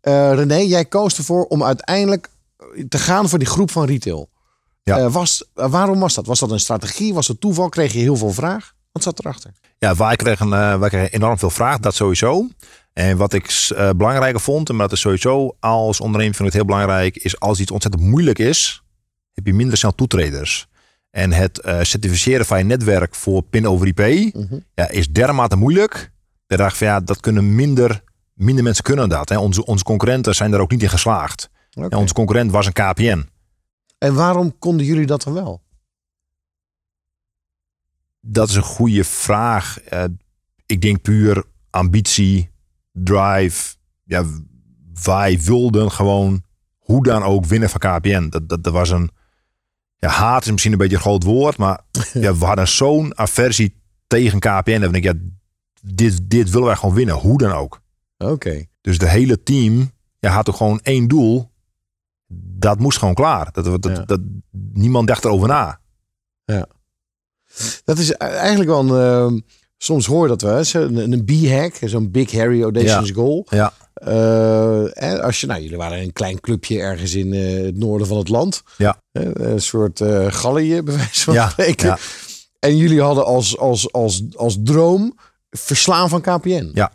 [0.00, 2.28] Eh, René, jij koos ervoor om uiteindelijk
[2.88, 4.28] te gaan voor die groep van retail.
[4.82, 4.98] Ja.
[4.98, 6.26] Eh, was, eh, waarom was dat?
[6.26, 7.14] Was dat een strategie?
[7.14, 7.68] Was het toeval?
[7.68, 8.74] Kreeg je heel veel vraag?
[8.92, 9.52] Wat zat erachter?
[9.78, 12.48] Ja, wij kregen, eh, wij kregen enorm veel vraag, dat sowieso.
[12.92, 13.46] En wat ik
[13.76, 17.40] eh, belangrijker vond, en dat is sowieso als ondernemer vind ik het heel belangrijk, is
[17.40, 18.82] als iets ontzettend moeilijk is,
[19.32, 20.68] heb je minder snel toetreders.
[21.10, 24.32] En het eh, certificeren van je netwerk voor PIN over IP
[24.74, 26.12] ja, is dermate moeilijk.
[26.46, 28.02] Dat dacht van ja, dat kunnen minder,
[28.34, 29.28] minder mensen kunnen dat.
[29.28, 29.38] Hè.
[29.38, 31.50] Onze, onze concurrenten zijn daar ook niet in geslaagd.
[31.70, 33.28] En onze concurrent was een KPN.
[33.98, 35.62] En waarom konden jullie dat dan wel?
[38.20, 39.80] Dat is een goede vraag.
[39.80, 40.04] Eh,
[40.66, 42.50] ik denk puur ambitie,
[42.92, 43.74] drive.
[44.04, 44.24] Ja,
[45.02, 46.42] wij wilden gewoon
[46.78, 48.28] hoe dan ook winnen van KPN.
[48.28, 49.10] Dat, dat, dat was een.
[49.98, 51.80] Ja, haat is misschien een beetje een groot woord, maar
[52.12, 54.80] ja, we hadden zo'n aversie tegen KPN.
[54.80, 55.12] Dat ik ja,
[55.82, 57.80] dit, dit willen wij gewoon winnen, hoe dan ook.
[58.18, 58.64] Oké.
[58.80, 61.50] Dus de hele team ja, had toch gewoon één doel.
[62.58, 63.52] Dat moest gewoon klaar.
[63.52, 64.04] Dat, dat, Ja.
[64.04, 64.20] dat,
[64.72, 65.80] niemand dacht erover na.
[67.84, 69.44] Dat is eigenlijk wel een...
[69.78, 70.72] soms hoor je dat wel eens.
[70.74, 71.74] Een, een B-hack.
[71.88, 73.46] Zo'n Big Harry Audacious Goal.
[73.50, 77.76] Ja, Eh, en als je, nou, jullie waren een klein clubje ergens in eh, het
[77.78, 78.62] noorden van het land.
[78.76, 79.00] Ja.
[79.12, 81.86] Een soort Gallië, bij wijze van Ja, spreken.
[81.88, 81.98] ja.
[82.58, 85.18] En jullie hadden als, als, als, als droom
[85.50, 86.70] verslaan van KPN.
[86.74, 86.92] Ja.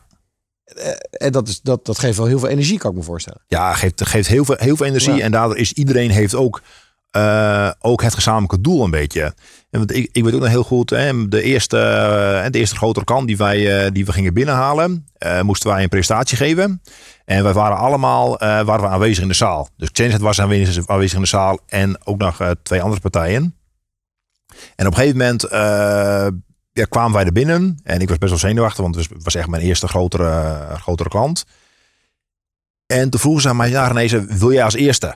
[1.11, 3.41] En dat, is, dat, dat geeft wel heel veel energie, kan ik me voorstellen.
[3.47, 5.13] Ja, geeft, geeft heel, veel, heel veel energie.
[5.13, 5.23] Ja.
[5.23, 6.61] En daardoor is iedereen heeft ook,
[7.79, 9.33] ook het gezamenlijke doel een beetje.
[9.71, 13.05] Want ik, ik weet ook nog heel goed, hè, de, eerste, eh, de eerste grotere
[13.05, 16.81] kant die, wij, eh, die we gingen binnenhalen, eh, moesten wij een presentatie geven.
[17.25, 19.69] En wij waren allemaal waren we aanwezig in de zaal.
[19.77, 23.55] Dus Xenet was aanwezig, in de zaal en ook nog twee andere partijen.
[24.75, 25.47] En op een gegeven moment
[26.71, 27.79] ja, kwamen wij er binnen.
[27.83, 31.45] En ik was best wel zenuwachtig, want het was- echt mijn eerste grotere, grotere klant.
[32.85, 35.15] En toen vroegen ze aan mij, ja René, wil jij als eerste?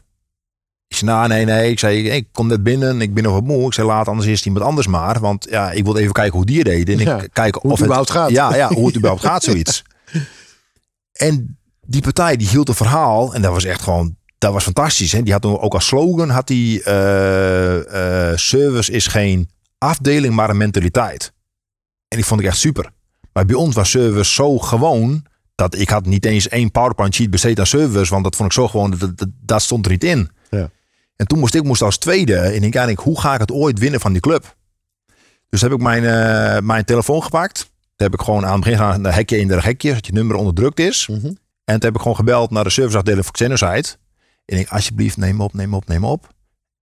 [0.88, 1.72] Ik zei, nou nee, nee.
[1.72, 3.66] Ik zei, ik kom net binnen, ik ben nog wat moe.
[3.66, 5.20] Ik zei, laat anders eerst iemand anders maar.
[5.20, 7.00] Want ja, ik wilde even kijken hoe die het deden.
[7.00, 8.30] En Ja, ik kijken hoe het überhaupt gaat.
[8.30, 9.84] Ja, ja, hoe het überhaupt gaat, zoiets.
[11.12, 13.34] En die partij, die hield een verhaal.
[13.34, 15.12] En dat was echt gewoon, dat was fantastisch.
[15.12, 15.24] Hè?
[15.24, 20.58] Die had ook als slogan, had die, eh, eh, service is geen afdeling, maar een
[20.58, 21.34] mentaliteit.
[22.08, 22.92] En die vond ik echt super.
[23.34, 25.26] Maar bij ons was service zo gewoon
[25.56, 28.56] dat ik had niet eens één PowerPoint sheet besteed aan service, want dat vond ik
[28.56, 30.30] zo gewoon, dat, dat, dat stond er niet in.
[31.16, 34.00] En toen moest ik moest als tweede, en ik hoe ga ik het ooit winnen
[34.00, 34.56] van die club?
[35.50, 37.60] Dus heb ik mijn, eh, mijn telefoon gepakt.
[37.96, 40.14] Toen heb ik gewoon aan het begin gaan, een hekje in de hekje, zodat je
[40.14, 41.08] nummer onderdrukt is.
[41.08, 41.26] Mhm.
[41.26, 43.96] En toen heb ik gewoon gebeld naar de serviceafdeling van Xenosite.
[44.46, 46.34] En ik, alsjeblieft, neem op, neem op, neem op.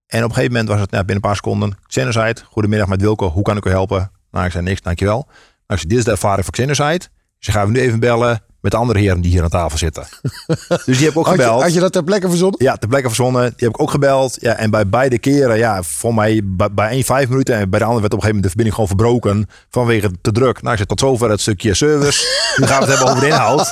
[0.06, 1.78] En op een gegeven moment was het nou, binnen een paar seconden.
[1.86, 4.10] Xenosite, goedemiddag met Wilco, hoe kan ik u helpen?
[4.30, 5.24] Nou, ik zei niks, dankjewel.
[5.26, 5.34] Nou,
[5.66, 7.08] ik zei, dit is de ervaring van Xenosite.
[7.38, 10.06] Ze gaan we nu even bellen met de andere heren die hier aan tafel zitten.
[10.86, 11.62] dus die heb ik ook Had je, gebeld.
[11.62, 12.62] had je dat ter plekke verzonnen?
[12.64, 13.42] Ja, ter plekke verzonnen.
[13.42, 14.36] Die heb ik ook gebeld.
[14.40, 17.54] Ja, en bij beide keren, ja, voor mij bij, bij één vijf minuten.
[17.56, 19.48] En bij de andere werd op een gegeven moment de verbinding gewoon verbroken.
[19.70, 20.60] Vanwege te druk.
[20.62, 22.26] Nou, ik zeg tot zover het stukje service.
[22.56, 23.68] Nu gaan we het hebben over de inhoud.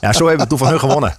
[0.00, 1.16] Ja, zo hebben we toen van hun gewonnen.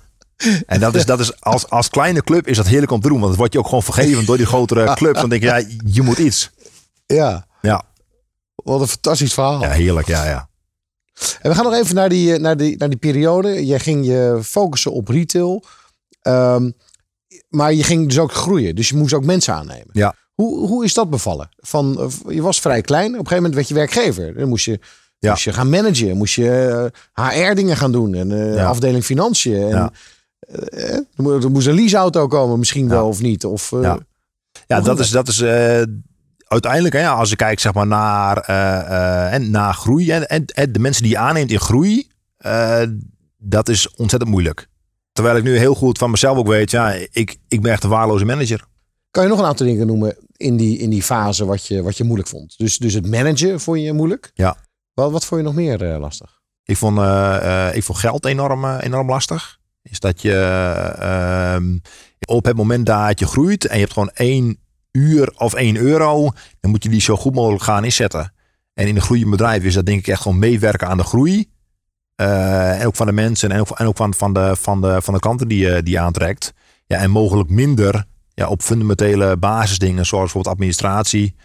[0.65, 3.17] En dat is, dat is als, als kleine club is dat heerlijk om te doen.
[3.17, 5.19] Want het wordt je ook gewoon vergeven door die grotere clubs.
[5.19, 6.49] Dan denk je, ja, je moet iets.
[7.05, 7.45] Ja.
[7.61, 7.83] Ja,
[8.55, 9.61] Wat een fantastisch verhaal.
[9.61, 10.07] ja heerlijk.
[10.07, 10.48] Ja, ja.
[11.41, 13.65] En we gaan nog even naar die, eh, naar die, naar die periode.
[13.65, 15.63] Jij ging je focussen op retail.
[16.21, 16.71] Ehm,
[17.49, 18.75] maar je ging dus ook groeien.
[18.75, 19.89] Dus je moest ook mensen aannemen.
[19.91, 20.15] Ja.
[20.33, 21.49] Hoe, hoe is dat bevallen?
[21.57, 23.05] Van, eh, je was vrij klein.
[23.07, 24.33] Op een gegeven moment werd je werkgever.
[24.33, 24.79] Dan moest je,
[25.19, 25.29] Ja.
[25.29, 26.17] moest je gaan managen.
[26.17, 28.13] Moest je HR dingen gaan doen.
[28.13, 28.65] En eh, Ja.
[28.65, 29.61] afdeling financiën.
[29.61, 29.91] En, Ja.
[30.39, 33.45] eh, er mo- moest een leaseauto komen misschien wel of niet.
[33.45, 33.81] Of, eh,
[34.67, 34.79] Ja.
[34.81, 35.81] Dat is, dat is eh,
[36.49, 40.45] uiteindelijk, hè, als ik kijk zeg maar, naar, eh, eh, en naar groei en, en,
[40.45, 42.83] en de mensen die je aanneemt in groei, eh,
[43.37, 44.67] dat is ontzettend moeilijk.
[45.11, 47.89] Terwijl ik nu heel goed van mezelf ook weet, ja, ik, ik ben echt een
[47.89, 48.65] waarloze manager.
[49.11, 51.97] Kan je nog een aantal dingen noemen in die, in die fase wat je, wat
[51.97, 52.57] je moeilijk vond?
[52.57, 54.31] Dus, dus het managen vond je moeilijk?
[54.33, 54.57] Ja.
[54.93, 56.39] Wat, wat vond je nog meer lastig?
[56.63, 56.99] Ik vond,
[57.75, 59.59] ik vond geld enorm, enorm lastig.
[59.81, 60.35] Is dat je
[60.99, 61.77] ehm,
[62.27, 64.59] op het moment dat je groeit en je hebt gewoon één
[64.91, 66.29] uur of één euro,
[66.59, 68.33] dan moet je die zo goed mogelijk gaan inzetten.
[68.73, 71.49] En in een groeiend bedrijf is dat denk ik echt gewoon meewerken aan de groei.
[72.15, 75.01] Eh, en ook van de mensen en ook, en ook van, van, de, van, de,
[75.01, 76.53] van de kanten die je, die aantrekt.
[76.85, 81.35] Ja, en mogelijk minder ja, op fundamentele basisdingen zoals bijvoorbeeld administratie.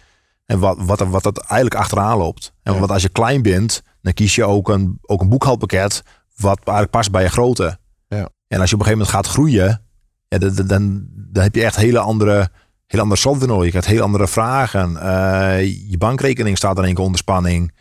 [0.45, 2.53] En wat, wat, wat dat eigenlijk achteraan loopt.
[2.63, 2.79] En Ja.
[2.79, 6.01] want als je klein bent, dan kies je ook een, ook een boekhoudpakket
[6.35, 7.77] wat eigenlijk past bij je grootte.
[8.07, 8.29] Ja.
[8.47, 9.81] En als je op een gegeven moment gaat groeien,
[10.27, 12.49] ja, dan- dan, dan heb je echt hele andere,
[12.87, 13.63] andere software nodig.
[13.63, 14.97] Je krijgt hele andere vragen.
[14.97, 17.71] Eh, je bankrekening staat in één keer onder spanning.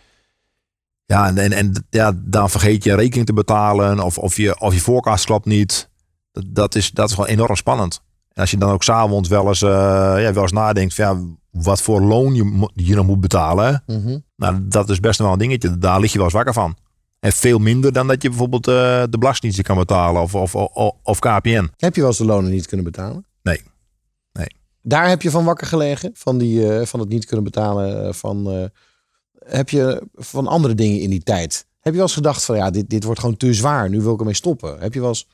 [1.06, 4.74] Ja, en, en, en ja, dan vergeet je rekening te betalen of, of, je, of
[4.74, 5.90] je voorkast klopt niet.
[6.32, 8.02] Dat, dat, is, dat is gewoon enorm spannend.
[8.32, 9.68] En als je dan ook s'avonds wel eens, eh,
[10.18, 13.82] ja, wel eens nadenkt van ja, wat voor loon je, je nog moet betalen.
[13.86, 14.18] Mhm.
[14.36, 15.78] Nou, dat is best wel een dingetje.
[15.78, 16.76] Daar lig je wel eens wakker van.
[17.20, 20.92] En veel minder dan dat je bijvoorbeeld eh, de belastingdienst kan betalen of, of, of,
[21.02, 21.70] of KPN.
[21.76, 23.26] Heb je wel eens de lonen niet kunnen betalen?
[23.42, 23.62] Nee.
[24.86, 26.10] Daar heb je van wakker gelegen?
[26.14, 28.06] Van, die, eh, van het niet kunnen betalen?
[28.06, 28.64] eh, Van, eh,
[29.48, 31.66] heb je van andere dingen in die tijd?
[31.80, 33.88] Heb je wel eens gedacht van ja, dit, dit wordt gewoon te zwaar.
[33.90, 34.80] Nu wil ik ermee stoppen.
[34.80, 35.28] Heb je wel eens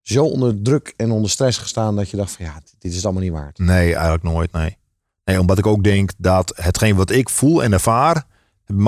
[0.00, 3.04] zo onder druk en onder stress gestaan dat je dacht van ja, dit is het
[3.04, 3.58] allemaal niet waard?
[3.58, 4.52] Nee, eigenlijk nooit.
[4.52, 4.76] Nee.
[5.24, 8.26] nee, omdat ik ook denk dat hetgeen wat ik voel en ervaar,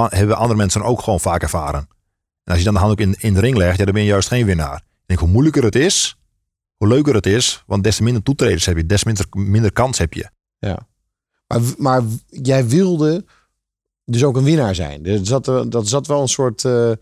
[0.08, 1.80] hebben andere mensen ook gewoon vaak ervaren.
[2.44, 4.02] En als je dan de hand ook in, in de ring legt, ja, dan ben
[4.02, 4.76] je juist geen winnaar.
[4.76, 6.16] Ik denk, hoe moeilijker het is,
[6.76, 9.72] hoe leuker het is, want des te minder toetreders heb je, des te minder, minder
[9.72, 10.28] kans heb je.
[11.46, 13.24] Maar, maar jij wilde
[14.04, 15.06] dus ook een winnaar zijn.
[15.06, 15.24] Er-
[15.70, 16.92] dat zat wel een soort eh,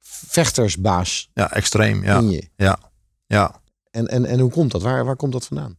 [0.00, 2.04] vechtersbaas Ja, extreem.
[2.04, 2.48] Ja, in je.
[3.26, 3.60] ja.
[3.90, 4.82] En, en, en hoe komt dat?
[4.82, 5.76] Waar, waar komt dat vandaan?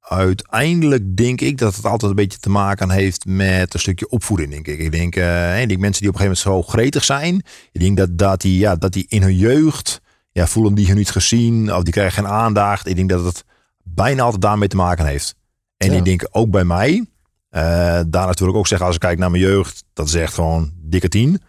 [0.00, 4.50] Uiteindelijk denk ik dat het altijd een beetje te maken heeft met een stukje opvoeding,
[4.50, 4.78] denk ik.
[4.78, 7.42] Ik denk, ik denk mensen die op een gegeven moment zo gretig zijn.
[7.72, 10.00] Ik denk dat, dat, die, ja, dat die in hun jeugd
[10.36, 12.86] ja, voelen die hun niet gezien of die krijgen geen aandacht.
[12.86, 13.44] Ik denk dat het
[13.82, 15.34] bijna altijd daarmee te maken heeft.
[15.76, 15.96] En Ja.
[15.96, 17.06] ik denk ook bij mij,
[17.48, 17.62] eh
[18.06, 21.08] daar natuurlijk ook zeggen als ik kijk naar mijn jeugd, dat is echt gewoon dikke
[21.08, 21.42] tien.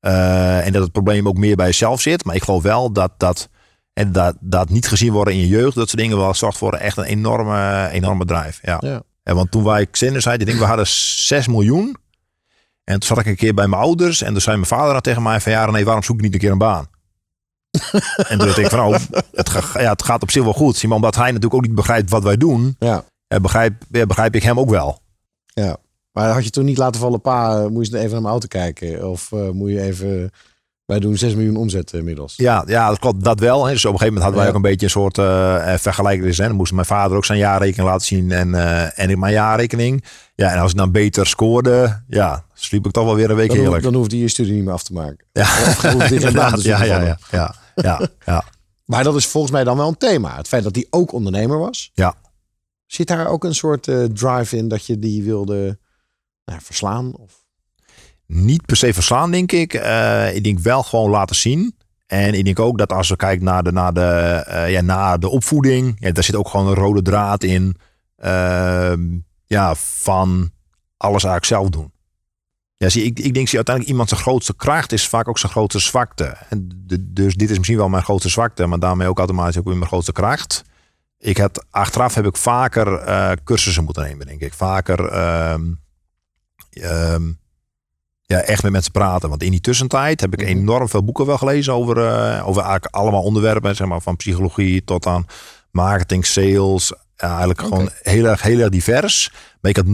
[0.00, 2.24] Eh, en dat het probleem ook meer bij jezelf zit.
[2.24, 3.48] Maar ik geloof wel dat dat,
[3.92, 6.72] en dat, dat niet gezien worden in je jeugd, dat soort dingen wel zorgt voor
[6.72, 8.58] echt een enorme, enorme drive.
[8.62, 8.76] Ja.
[8.80, 9.02] Ja.
[9.22, 11.96] En want toen wij Xander zeiden, ik denk we hadden 6 miljoen.
[12.84, 15.00] En toen zat ik een keer bij mijn ouders en toen zei mijn vader dan
[15.00, 16.86] tegen mij van ja, nee, waarom zoek ik niet een keer een baan?
[18.28, 18.94] en toen dacht ik van oh,
[19.32, 20.82] het, ga- ja, het gaat op zich wel goed.
[20.84, 23.04] Maar omdat hij natuurlijk ook niet begrijpt wat wij doen, Ja.
[23.26, 25.00] eh, begrijp, ja, begrijp ik hem ook wel.
[25.46, 25.76] ja.
[26.12, 28.46] Maar had je toen niet laten vallen, pa, eh, moet je even naar mijn auto
[28.48, 29.10] kijken?
[29.10, 30.30] Of eh, moet je even...
[30.84, 32.34] Wij doen 6 miljoen omzet eh, inmiddels.
[32.36, 33.24] Ja, ja, dat klopt.
[33.24, 33.64] Dat wel.
[33.66, 33.72] Hè.
[33.72, 34.50] Dus op een gegeven moment hadden wij Ja.
[34.50, 36.26] ook een beetje een soort eh eh, vergelijking.
[36.26, 36.36] Dus.
[36.36, 40.04] Dan moest mijn vader ook zijn jaarrekening laten zien en, eh, en ik mijn jaarrekening.
[40.34, 43.46] Ja, en als ik dan beter scoorde, ja, sliep ik toch wel weer een week
[43.48, 43.84] Dan, hoef- heerlijk.
[43.84, 45.24] dan hoeft hij je studie niet meer af te maken.
[45.32, 46.20] ja, Of je.
[46.62, 48.44] Ja, ja, ja, ja, ja, ja,
[48.84, 50.36] Maar dat is volgens mij dan wel een thema.
[50.36, 51.90] Het feit dat hij ook ondernemer was.
[51.94, 52.14] Ja.
[52.86, 55.78] Zit daar ook een soort eh, drive in dat je die wilde
[56.44, 57.16] nou, verslaan?
[57.16, 57.44] Of...
[58.26, 59.74] Niet per se verslaan, denk ik.
[59.74, 61.76] Eh, ik denk wel gewoon laten zien.
[62.06, 65.20] En ik denk ook dat als we kijken naar de, naar de, eh, ja, naar
[65.20, 67.76] de opvoeding, ja, daar zit ook gewoon een rode draad in.
[68.16, 69.02] Ehm,
[69.46, 70.50] ja, van
[70.96, 71.92] alles eigenlijk zelf doen.
[72.76, 75.52] Ja, zie, ik, ik denk zie, uiteindelijk iemand zijn grootste kracht is vaak ook zijn
[75.52, 76.36] grootste zwakte.
[76.48, 79.64] En de- dus dit is misschien wel mijn grootste zwakte, maar daarmee ook automatisch ook
[79.64, 80.62] weer mijn grootste kracht.
[81.18, 84.54] Ik had, achteraf heb ik vaker eh, cursussen moeten nemen, denk ik.
[84.54, 85.62] Vaker ehm,
[86.70, 87.22] ehm,
[88.22, 89.28] ja, echt met mensen praten.
[89.28, 90.48] Want in die tussentijd heb ik Mhm.
[90.48, 93.76] enorm veel boeken wel gelezen over, eh, over eigenlijk allemaal onderwerpen.
[93.76, 95.26] Zeg maar, van psychologie tot aan
[95.70, 96.92] marketing, sales.
[97.16, 99.32] Ja, eigenlijk gewoon heel erg, heel erg divers.
[99.60, 99.86] Maar ik had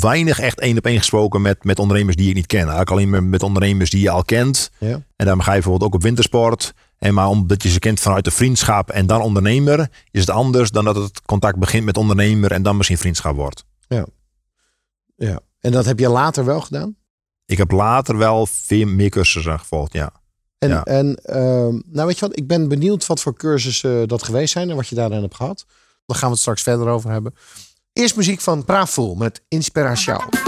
[0.00, 2.58] weinig echt één op één gesproken met, met ondernemers die ik niet ken.
[2.58, 4.70] Eigenlijk alleen maar met ondernemers die je al kent.
[4.78, 4.92] Ja.
[4.92, 6.74] En daarom ga je bijvoorbeeld ook op wintersport.
[6.98, 10.70] En maar omdat je ze kent vanuit de vriendschap en dan ondernemer, is het anders
[10.70, 13.64] dan dat het contact begint met ondernemer en dan misschien vriendschap wordt.
[15.16, 15.40] ja.
[15.60, 16.96] En dat heb je later wel gedaan?
[17.46, 20.10] Ik heb later wel veel meer cursussen gevolgd, ja.
[20.58, 20.84] En, Ja.
[20.84, 24.70] en ehm, nou weet je wat, ik ben benieuwd wat voor cursussen dat geweest zijn
[24.70, 25.66] en wat je daarin hebt gehad.
[26.06, 27.34] Daar gaan we het straks verder over hebben.
[27.92, 30.45] Eerst muziek van Praful met Inspiratie.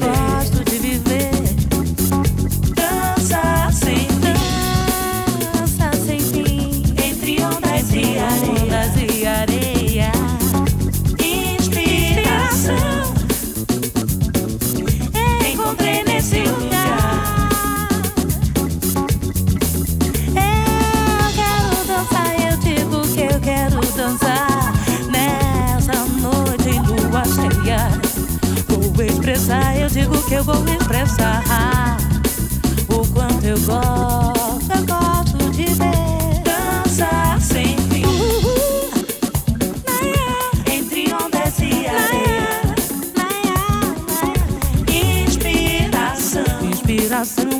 [0.00, 0.53] De
[30.46, 31.96] eu vou expressar.
[32.88, 36.42] O quanto eu gosto, eu gosto de ver.
[36.44, 38.90] Dançar sem fim, Uhul.
[40.70, 42.74] entre ondas e areia.
[45.24, 47.53] Inspiração, Inspiração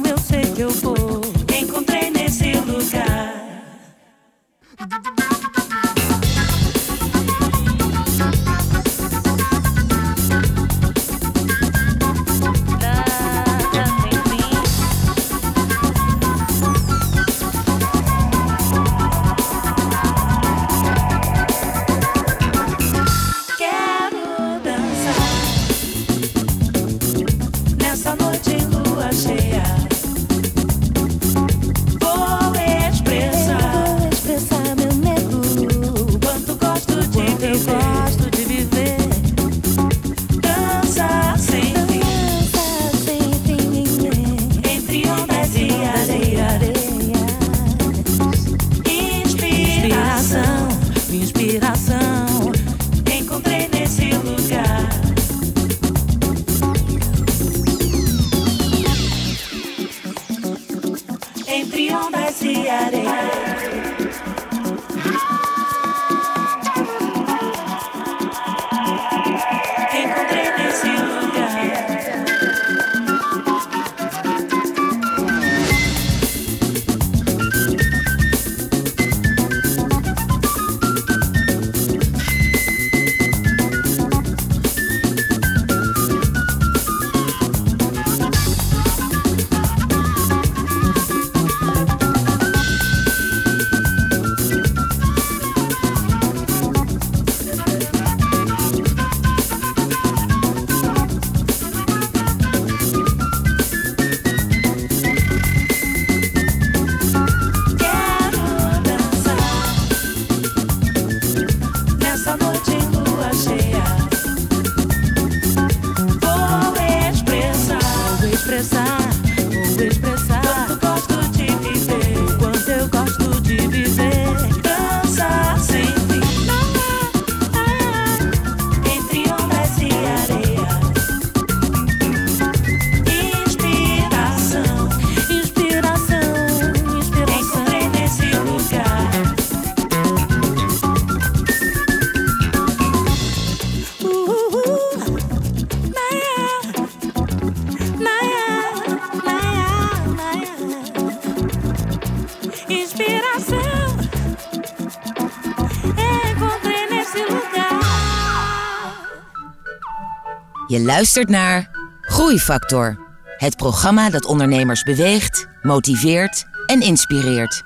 [160.75, 161.70] Je luistert naar
[162.01, 162.99] Groeifactor.
[163.37, 167.62] Het programma dat ondernemers beweegt, motiveert en inspireert.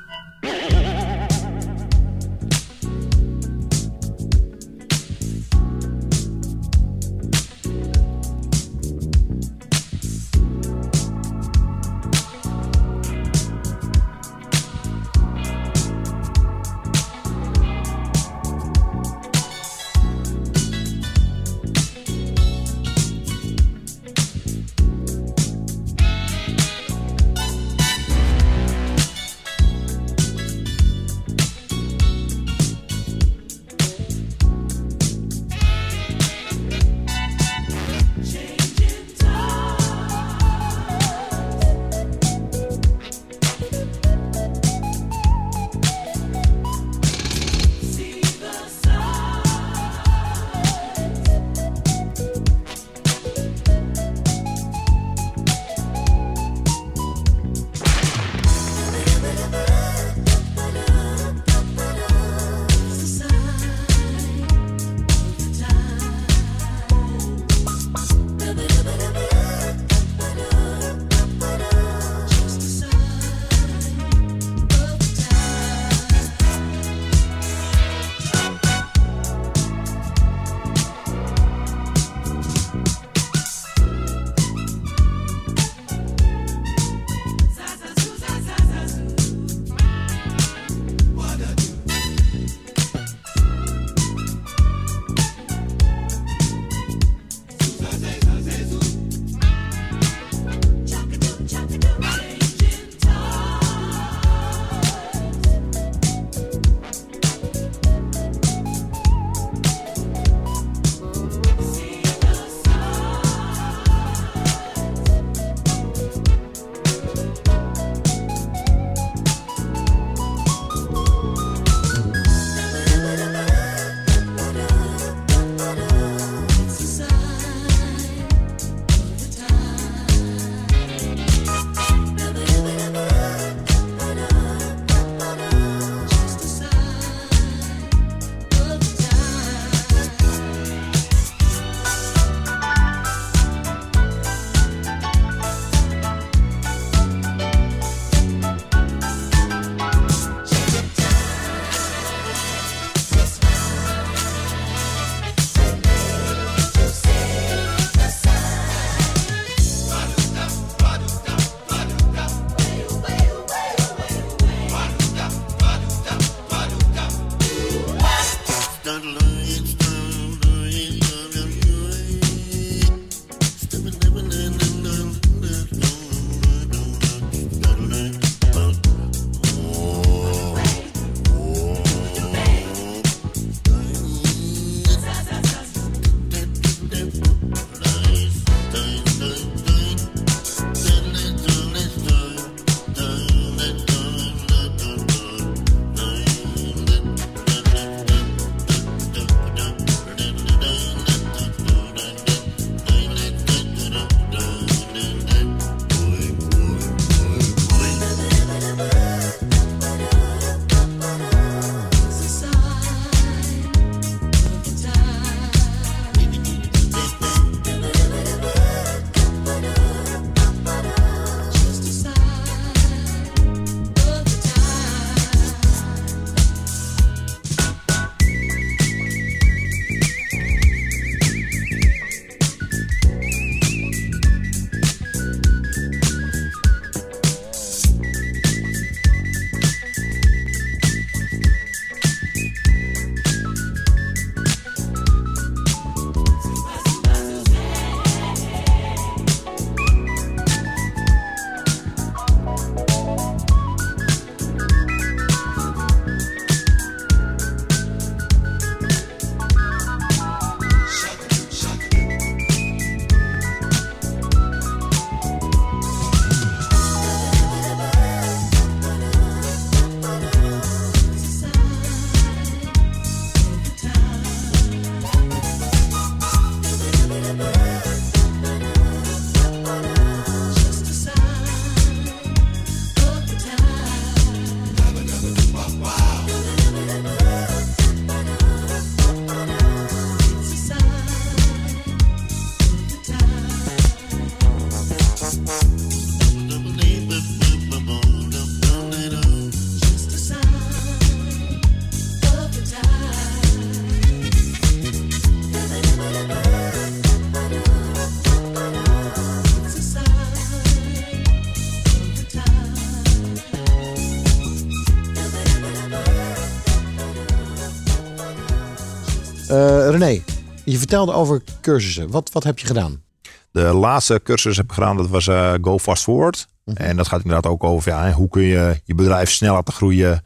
[320.88, 322.10] Vertelde over cursussen.
[322.10, 323.02] Wat, wat heb je gedaan?
[323.50, 326.46] De laatste cursus heb ik gedaan, dat was eh, Go Fast Forward.
[326.74, 330.22] En dat gaat inderdaad ook over ja, hoe kun je je bedrijf snel laten groeien.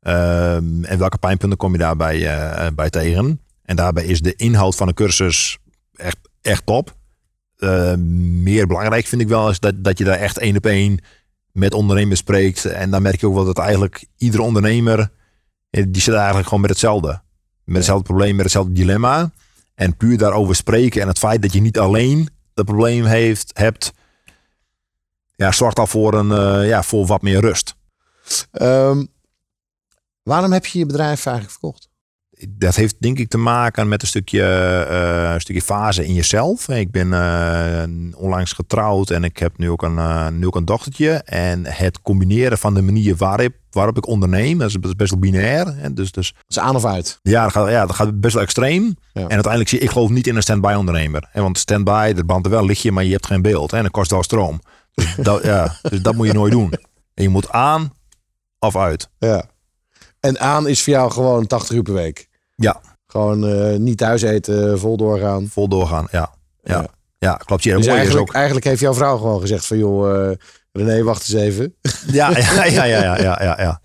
[0.00, 3.40] ehm, en welke pijnpunten kom je daarbij eh, bij tegen.
[3.62, 5.58] En daarbij is de inhoud van een cursus
[5.94, 6.96] echt, echt top.
[7.56, 7.94] Eh,
[8.42, 10.98] meer belangrijk vind ik wel is dat, dat je daar echt één op één
[11.52, 12.64] met ondernemers spreekt.
[12.64, 15.10] En dan merk je ook wel dat eigenlijk iedere ondernemer,
[15.70, 17.20] eh, die zit eigenlijk gewoon met hetzelfde.
[17.64, 19.30] Met hetzelfde probleem, met hetzelfde dilemma.
[19.78, 23.92] En puur daarover spreken en het feit dat je niet alleen dat probleem heeft, hebt,
[25.34, 27.74] ja, zorgt al voor, een, eh, ja, voor wat meer rust.
[28.50, 29.04] Ehm,
[30.22, 31.88] waarom heb je je bedrijf eigenlijk verkocht?
[32.48, 34.42] Dat heeft denk ik te maken met een stukje,
[34.88, 36.68] eh, een stukje fase in jezelf.
[36.68, 37.82] Ik ben eh,
[38.16, 41.12] onlangs getrouwd en ik heb nu ook, een, nu ook een dochtertje.
[41.24, 45.74] En het combineren van de manier waarop, waarop ik onderneem, dat is best wel binair.
[45.76, 45.92] hè.
[45.92, 47.18] Dus, dus Dat is aan of uit.
[47.22, 48.96] Ja, dat gaat, ja, dat gaat best wel extreem.
[49.12, 51.28] En uiteindelijk zie ik, ik geloof niet in een stand-by ondernemer.
[51.30, 53.70] Hè, want stand-by, dat brandt er wel lichtje, maar je hebt geen beeld.
[53.70, 54.60] Hè, en dat kost wel stroom.
[54.94, 56.72] Dus dat, ja, dus dat moet je nooit doen.
[57.14, 57.92] En je moet aan
[58.58, 59.08] of uit.
[59.18, 59.44] Ja.
[60.20, 62.28] En aan is voor jou gewoon 80 uur per week.
[62.54, 62.80] Ja.
[63.06, 65.48] Gewoon eh, niet thuis eten, vol doorgaan.
[65.50, 66.34] Vol doorgaan, ja.
[66.62, 66.86] Ja,
[67.18, 67.34] ja.
[67.34, 67.62] klopt.
[67.62, 68.34] Ja, Dus mooi is eigenlijk, ook.
[68.34, 70.36] eigenlijk heeft jouw vrouw gewoon gezegd van joh, eh,
[70.78, 71.74] René, wacht eens even.
[72.12, 73.80] Ja, ja, ja, ja, ja, ja, ja, ja.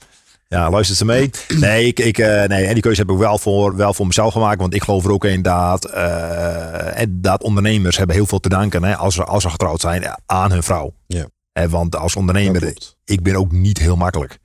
[0.47, 1.29] Ja, luistert ze mee?
[1.47, 4.33] Nee, ik, ik, eh, nee, en die keuze heb ik wel voor, wel voor mezelf
[4.33, 4.59] gemaakt.
[4.59, 8.49] Want ik geloof er ook in dat, eh, en dat ondernemers hebben heel veel te
[8.49, 10.93] danken hè, als, ze, als ze getrouwd zijn aan hun vrouw.
[11.07, 11.25] Ja.
[11.51, 12.73] En want als ondernemer,
[13.05, 14.39] ik ben ook niet heel makkelijk.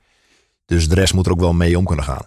[0.64, 2.26] Dus de rest moet er ook wel mee om kunnen gaan.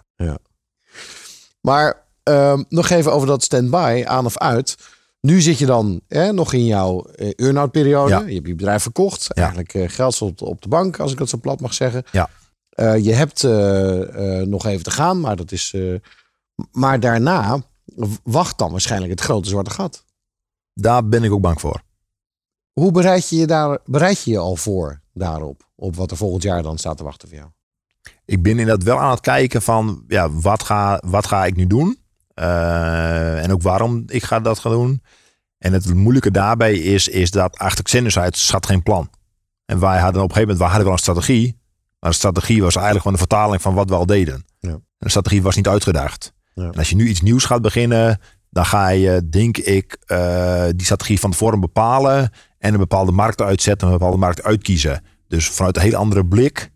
[1.60, 4.76] Maar ehm, nog even over dat stand-by, aan of uit.
[5.26, 8.10] Nu zit je dan hè, nog in jouw eh, earn-out periode.
[8.10, 8.20] Ja.
[8.20, 9.26] Je hebt je bedrijf verkocht.
[9.28, 9.34] Ja.
[9.34, 12.04] Eigenlijk eh, geld stond op de bank, als ik dat zo plat mag zeggen.
[12.12, 12.28] Ja.
[12.68, 13.42] Eh, je hebt
[14.48, 15.76] nog even te gaan, maar dat is.
[16.72, 17.62] maar daarna
[18.22, 20.04] wacht dan waarschijnlijk het grote zwarte gat.
[20.74, 21.82] Daar ben ik ook bang voor.
[22.72, 25.70] Hoe bereid je je, daar, bereid je je al voor daarop?
[25.74, 27.50] Op wat er volgend jaar dan staat te wachten voor jou?
[28.24, 31.66] ik ben inderdaad wel aan het kijken van ja, wat, ga, wat ga ik nu
[31.66, 31.98] doen?
[32.34, 35.02] Eh, en ook waarom ik ga dat gaan doen.
[35.58, 39.10] En het moeilijke daarbij is, is dat achter Xenus uit zat geen plan.
[39.64, 41.60] En wij hadden op een gegeven moment wij hadden wel een strategie.
[41.98, 44.44] Maar de strategie was eigenlijk gewoon een vertaling van wat we al deden.
[44.58, 44.70] Ja.
[44.70, 46.32] En de strategie was niet uitgedaagd.
[46.54, 46.62] Ja.
[46.62, 48.20] En als je nu iets nieuws gaat beginnen,
[48.50, 52.30] dan ga je, denk ik, eh, die strategie van tevoren bepalen.
[52.58, 55.04] En een bepaalde markt uitzetten, een bepaalde markt uitkiezen.
[55.28, 56.70] Dus vanuit een hele andere blik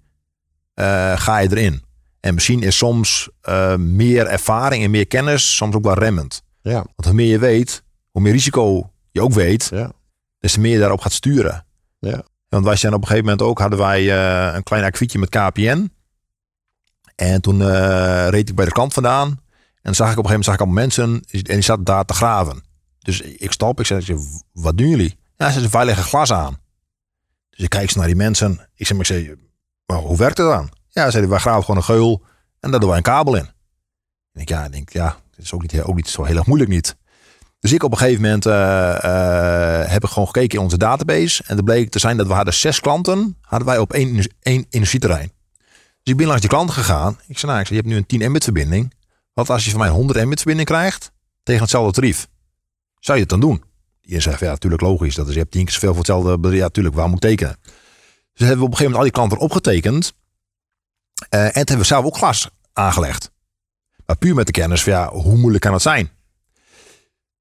[0.75, 1.83] eh, ga je erin.
[2.27, 6.43] En misschien is soms eh, meer ervaring en meer kennis soms ook wel remmend.
[6.63, 6.73] Ja.
[6.75, 9.93] Want hoe meer je weet, hoe meer risico je ook weet, Ja.
[10.39, 11.67] des te meer je daarop gaat sturen.
[11.99, 12.23] Ja.
[12.49, 15.29] Want wij zijn op een gegeven moment ook, hadden wij eh, een klein akkefietje met
[15.29, 15.91] KPN.
[17.15, 19.29] En toen eh, reed ik bij de klant vandaan.
[19.29, 19.39] En
[19.83, 22.05] dan zag ik op een gegeven moment zag ik allemaal mensen en die zaten daar
[22.05, 22.63] te graven.
[22.99, 24.07] Dus ik stop, ik zeg,
[24.53, 25.19] wat doen jullie?
[25.37, 26.59] Ja, ze wij leggen glas aan.
[27.51, 28.69] Dus ik kijk naar die mensen.
[28.75, 29.35] Ik zeg, maar, ik zeg
[29.87, 30.71] maar hoe werkt het dan?
[30.97, 32.23] Ja, zeiden wij graven gewoon een geul
[32.61, 33.49] en daar doen wij een kabel in.
[34.33, 36.71] En ik, ja, denk, ja, het is ook niet, ook niet zo heel erg moeilijk
[36.71, 36.97] niet.
[37.61, 41.43] Dus ik op een gegeven moment eh, eh, heb ik gewoon gekeken in onze database.
[41.47, 44.67] En er bleek te zijn dat we hadden zes klanten, hadden wij op één, één
[44.71, 45.33] industrieterrein.
[46.03, 47.19] Dus ik ben langs die klanten gegaan.
[47.27, 48.95] Ik zei, nou, ik zei, je hebt nu een 10 Mbit verbinding.
[49.33, 52.29] Wat als je van mij een 100 Mbit verbinding krijgt tegen hetzelfde tarief?
[52.99, 53.63] Zou je het dan doen?
[54.01, 55.15] Je zegt, ja, natuurlijk logisch.
[55.15, 56.57] Dat is, je hebt tien keer zoveel voor hetzelfde.
[56.57, 57.57] Ja, natuurlijk, waar moet tekenen?
[57.63, 60.15] Dus hebben we op een gegeven moment al die klanten opgetekend.
[61.29, 63.31] Eh, en toen hebben we zelf ook glas aangelegd.
[64.07, 66.11] Maar puur met de kennis van ja, hoe moeilijk kan het zijn?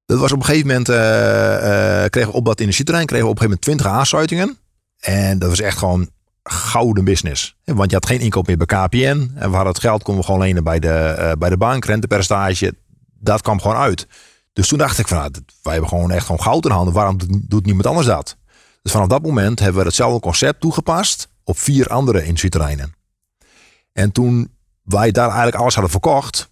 [0.06, 3.32] Dat was op een gegeven moment, eh, eh, kregen we op dat industrieterrein, kregen we
[3.32, 4.58] op een gegeven moment 20 aansluitingen.
[5.00, 6.10] En dat was echt gewoon
[6.44, 7.56] gouden business.
[7.64, 9.32] Want je had geen inkoop meer bij KPN.
[9.36, 12.76] En we hadden het geld, konden we gewoon lenen bij de, bij de bank, rentepercentage.
[13.20, 14.08] Dat kwam gewoon uit.
[14.54, 16.94] Dus toen dacht ik van, nou, wij hebben gewoon echt gewoon goud in handen.
[16.94, 17.18] Waarom
[17.48, 18.38] doet niemand anders dat?
[18.82, 22.95] Dus vanaf dat moment hebben we hetzelfde concept toegepast op vier andere industrieterreinen.
[23.96, 24.50] En toen
[24.84, 26.50] wij daar eigenlijk alles hadden verkocht,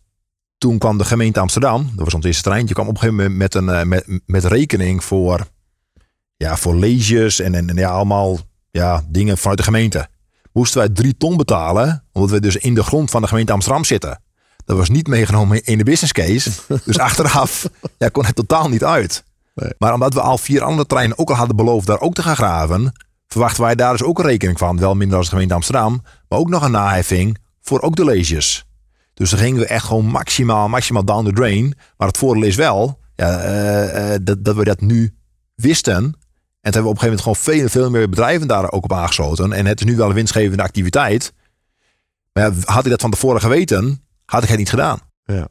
[0.58, 3.40] toen kwam de gemeente Amsterdam, dat was ons eerste treintje, kwam op een gegeven moment
[3.40, 5.48] met een eh, met, met rekening voor,
[6.38, 8.38] ja, voor leges en, en, en ja, allemaal
[8.72, 10.08] ja, dingen vanuit de gemeente.
[10.52, 13.84] Moesten wij drie ton betalen, omdat we dus in de grond van de gemeente Amsterdam
[13.84, 14.22] zitten.
[14.66, 16.52] Dat was niet meegenomen in de business case.
[16.86, 19.24] Dus achteraf ja, kon het totaal niet uit.
[19.78, 22.36] Maar omdat we al vier andere treinen ook al hadden beloofd daar ook te gaan
[22.36, 22.94] graven,
[23.28, 24.80] verwachten wij daar dus ook een rekening van.
[24.80, 28.66] Wel minder als de gemeente Amsterdam, maar ook nog een naheffing voor ook de leges.
[29.14, 31.74] Dus dan gingen we echt gewoon maximaal, maximaal down the drain.
[31.98, 35.16] Maar het voordeel is wel ja, eh, eh, dat, dat we dat nu
[35.56, 35.94] wisten.
[35.94, 38.84] En toen hebben we op een gegeven moment gewoon veel, veel meer bedrijven daar ook
[38.84, 39.54] op aangesloten.
[39.54, 41.34] En het is nu wel een winstgevende activiteit.
[42.34, 45.00] Maar ja, had ik dat van tevoren geweten, had ik het niet gedaan.
[45.24, 45.48] Ja.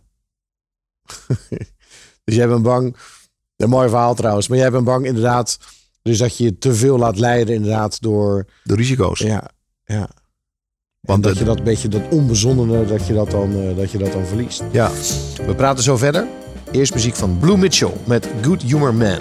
[2.25, 2.97] Dus jij bent bang.
[3.57, 4.49] Een mooi verhaal trouwens.
[4.49, 5.59] Maar jij bent bang inderdaad.
[6.03, 8.47] Dus dat je je te veel laat leiden inderdaad door.
[8.63, 9.19] De risico's.
[9.19, 9.51] Ja,
[9.85, 10.11] ja.
[11.01, 14.13] Want dat je dat beetje dat onbezonnene, dat je dat dan, eh, dat je dat
[14.13, 14.63] dan verliest.
[14.73, 14.91] Ja.
[15.47, 16.27] We praten zo verder.
[16.71, 19.21] Eerst muziek van Blue Mitchell met Good Humor Man.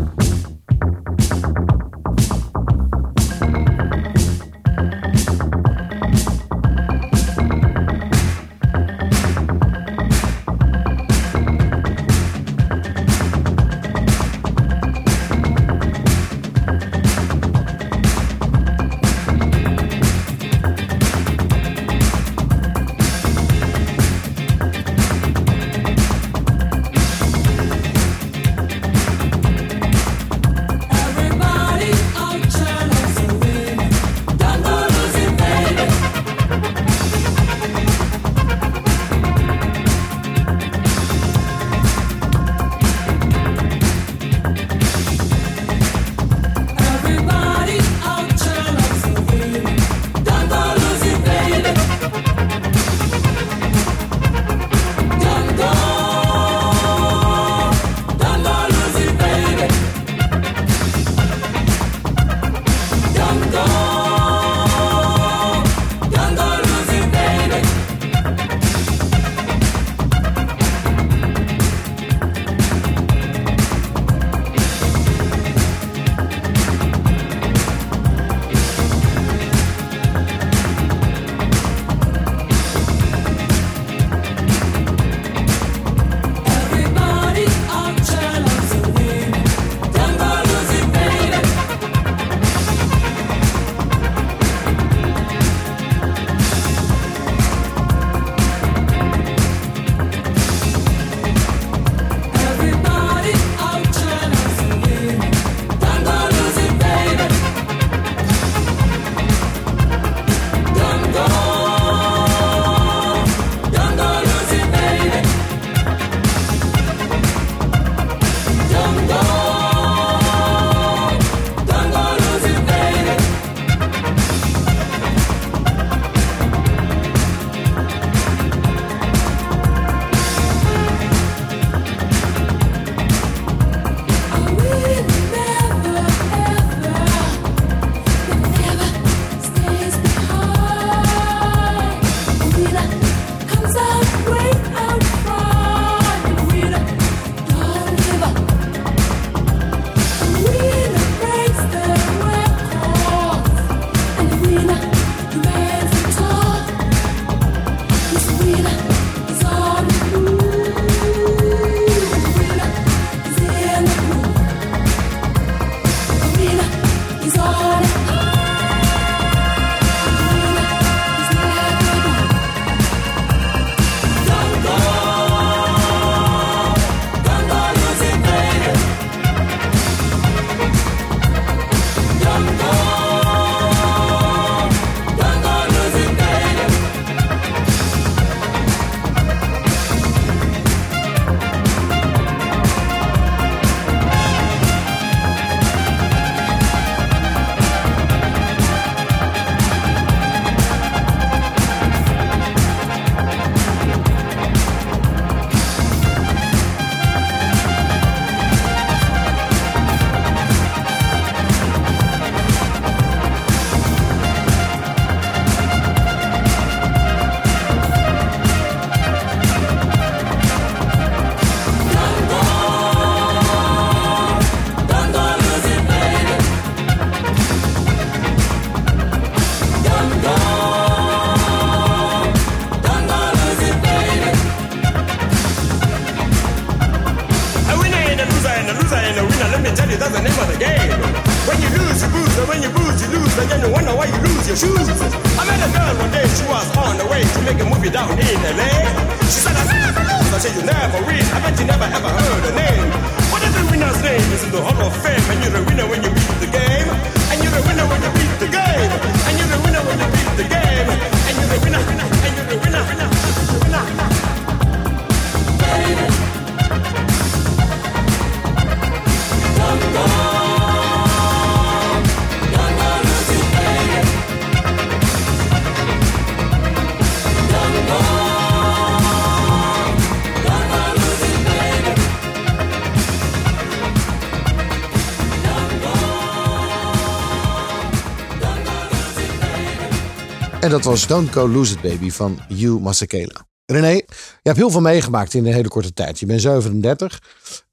[290.71, 293.45] Dat was Don't Go Lose It Baby van Hugh Masekela.
[293.65, 294.05] René, je
[294.43, 296.19] hebt heel veel meegemaakt in een hele korte tijd.
[296.19, 297.21] Je bent 37.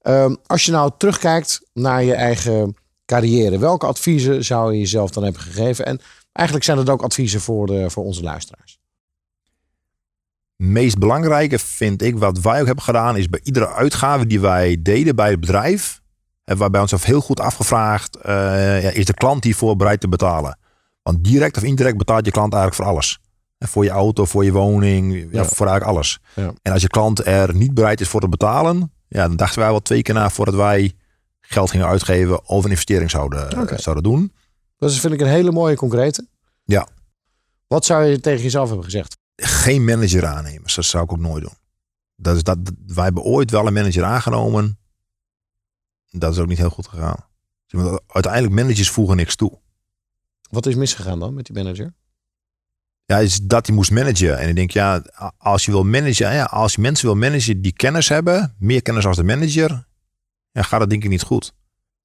[0.01, 5.23] Ehm, als je nou terugkijkt naar je eigen carrière, welke adviezen zou je jezelf dan
[5.23, 5.85] hebben gegeven?
[5.85, 5.99] En
[6.31, 8.79] eigenlijk zijn het ook adviezen voor, de, voor onze luisteraars.
[10.55, 14.77] meest belangrijke vind ik, wat wij ook hebben gedaan, is bij iedere uitgave die wij
[14.81, 16.01] deden bij het bedrijf,
[16.43, 20.07] hebben wij bij onszelf heel goed afgevraagd, eh, ja, is de klant hiervoor bereid te
[20.07, 20.57] betalen?
[21.11, 23.19] Want direct of indirect betaalt je klant eigenlijk voor alles.
[23.57, 25.45] En Voor je auto, voor je woning, ja, Ja.
[25.45, 26.19] voor eigenlijk alles.
[26.35, 26.53] Ja.
[26.61, 29.69] En als je klant er niet bereid is voor te betalen, ja, dan dachten wij
[29.69, 30.93] wel twee keer na voordat wij
[31.41, 34.33] geld gingen uitgeven of een investering zouden, zouden doen.
[34.77, 36.27] Dat is, vind ik een hele mooie concrete.
[36.63, 36.87] Ja.
[37.67, 39.17] Wat zou je tegen jezelf hebben gezegd?
[39.35, 40.61] geen manager aannemen.
[40.75, 41.53] Dat zou ik ook nooit doen.
[42.15, 42.57] Dat is dat,
[42.87, 44.79] wij hebben ooit wel een manager aangenomen.
[46.09, 47.25] Dat is ook niet heel goed gegaan.
[48.07, 49.59] Uiteindelijk managers voegen niks toe.
[50.49, 51.93] Wat is misgegaan dan met die manager?
[53.05, 54.37] Ja, is dat hij moest managen.
[54.37, 55.03] En ik denk, ja,
[55.37, 59.05] als je wil managen, ja, als je mensen wil managen die kennis hebben, meer kennis
[59.05, 59.87] als de manager,
[60.51, 61.53] ja, gaat dat denk ik niet goed.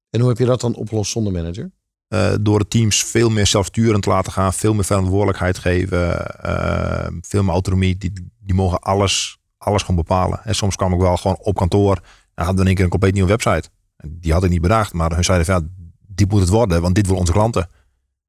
[0.09, 1.71] En hoe heb je dat dan opgelost zonder manager?
[2.07, 7.07] Eh, door de teams veel meer zelfsturend te laten gaan, veel meer verantwoordelijkheid geven, eh,
[7.21, 7.97] veel meer autonomie.
[7.97, 10.43] Die, die mogen alles, alles gewoon bepalen.
[10.43, 11.95] En soms kwam ik wel gewoon op kantoor
[12.33, 13.69] en hadden we in één keer een compleet nieuwe website.
[14.07, 16.95] Die had ik niet bedacht, maar hun zeiden van ja, dit moet het worden, want
[16.95, 17.69] dit willen onze klanten.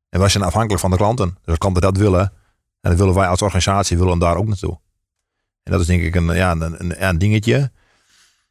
[0.09, 1.28] En wij zijn afhankelijk van de klanten.
[1.28, 2.33] Dus als klanten dat willen,
[2.81, 4.78] en dat willen wij als organisatie willen daar ook naartoe.
[5.62, 7.70] En dat is denk ik een, ja, een, een, dingetje.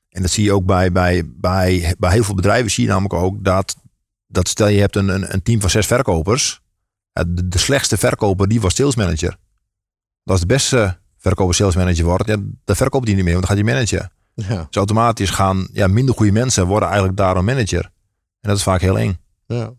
[0.09, 3.13] En dat zie je ook bij, bij, bij, bij heel veel bedrijven, zie je namelijk
[3.13, 3.75] ook dat
[4.27, 6.61] dat stel je hebt een, een, een team van zes verkopers.
[7.11, 9.37] De, de slechtste verkoper, die was sales manager.
[10.23, 13.57] Als de beste verkoper sales manager wordt, ja, dan verkoopt die niet meer, want dan
[13.57, 14.11] gaat hij managen.
[14.33, 14.65] Ja.
[14.67, 17.83] Dus automatisch gaan ja, minder goede mensen worden eigenlijk daarom manager.
[18.41, 19.19] En dat is vaak heel eng.
[19.45, 19.73] Ja.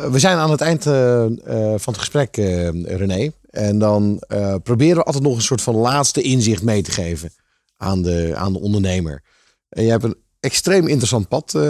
[0.00, 1.30] Eh, We zijn aan het eind eh, eh,
[1.78, 2.36] van het gesprek,
[2.84, 3.30] René.
[3.50, 4.22] En dan
[4.62, 7.32] proberen we altijd nog een soort van laatste inzicht mee te geven
[7.76, 9.22] aan de, aan de ondernemer.
[9.68, 11.62] En je hebt een extreem interessant pad eh,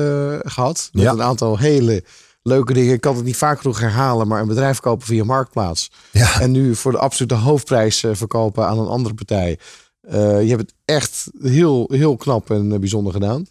[0.42, 0.88] gehad.
[0.92, 1.12] Met Ja.
[1.12, 2.04] een aantal hele
[2.42, 2.92] leuke dingen.
[2.94, 5.90] Ik kan het niet vaak genoeg herhalen, maar een bedrijf kopen via Marktplaats.
[6.12, 6.40] Ja.
[6.40, 9.58] En nu voor de absolute hoofdprijs verkopen aan een andere partij.
[10.00, 13.46] Eh, je hebt het echt heel, heel knap en bijzonder gedaan.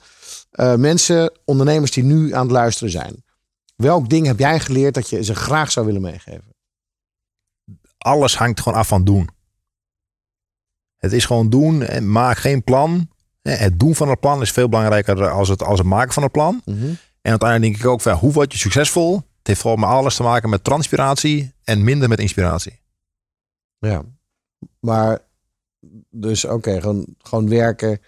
[0.77, 3.23] Mensen, ondernemers die nu aan het luisteren zijn.
[3.81, 6.55] Welk ding heb jij geleerd dat je ze graag zou willen meegeven?
[7.97, 9.29] Alles hangt gewoon af van doen.
[10.97, 13.09] Het is gewoon doen en maak geen plan.
[13.41, 16.31] Het doen van het plan is veel belangrijker als het, als het maken van het
[16.31, 16.61] plan.
[16.65, 19.15] En uiteindelijk denk ik ook van hoe word je succesvol?
[19.15, 22.81] Het heeft volgens mij alles te maken met transpiratie en minder met inspiratie.
[23.77, 24.03] Ja.
[24.79, 25.19] Maar,
[26.09, 28.01] dus oké, gewoon, gewoon werken.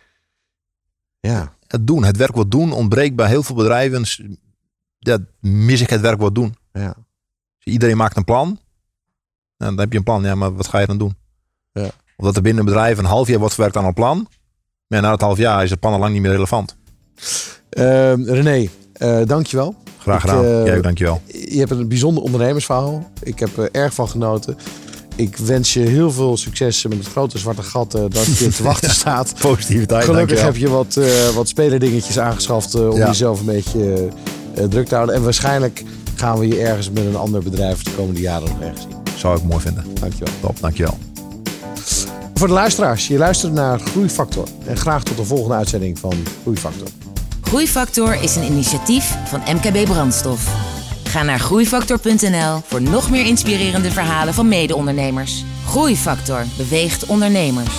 [1.20, 1.56] Ja.
[1.68, 4.06] Het doen, het werk wat doen ontbreekt bij heel veel bedrijven.
[5.02, 6.56] Dat mis ik het werk wat doen.
[6.74, 6.96] Ja.
[7.64, 8.48] Iedereen maakt een plan.
[9.58, 11.16] En dan heb je een plan, ja, maar wat ga je dan doen?
[11.72, 11.90] Ja.
[12.18, 14.28] Of dat er binnen een bedrijf een half jaar wordt verwerkt aan een plan.
[14.88, 16.76] Maar na het half jaar is het plan al lang niet meer relevant.
[17.70, 19.76] Ehm, René, eh dankjewel.
[20.00, 20.46] Graag Ik, gedaan.
[20.46, 21.22] eh, Jij ook, dankjewel.
[21.28, 23.12] Je hebt een bijzonder ondernemersverhaal.
[23.24, 24.58] Ik heb er erg van genoten.
[25.16, 28.64] Ik wens je heel veel succes met het grote zwarte gat eh, dat je te
[28.64, 29.34] wachten staat.
[29.40, 30.80] Positiviteit, Gelukkig dankjewel.
[30.82, 33.08] heb je wat, wat spelerdingetjes aangeschaft om Ja.
[33.08, 34.10] jezelf een beetje
[34.70, 35.16] druk te houden.
[35.16, 35.84] En waarschijnlijk
[36.16, 39.18] gaan we je ergens met een ander bedrijf de komende jaren nog ergens zien.
[39.18, 39.86] Zou ik mooi vinden.
[40.00, 40.34] Dankjewel.
[40.42, 40.98] Top, dankjewel.
[42.34, 44.48] Voor de luisteraars, je luistert naar Groeifactor.
[44.66, 46.88] En graag tot de volgende uitzending van Groeifactor.
[47.42, 50.70] Groeifactor is een initiatief van MKB Brandstof.
[51.04, 55.46] Ga naar groeifactor.nl voor nog meer inspirerende verhalen van mede-ondernemers.
[55.66, 57.76] Groeifactor beweegt ondernemers.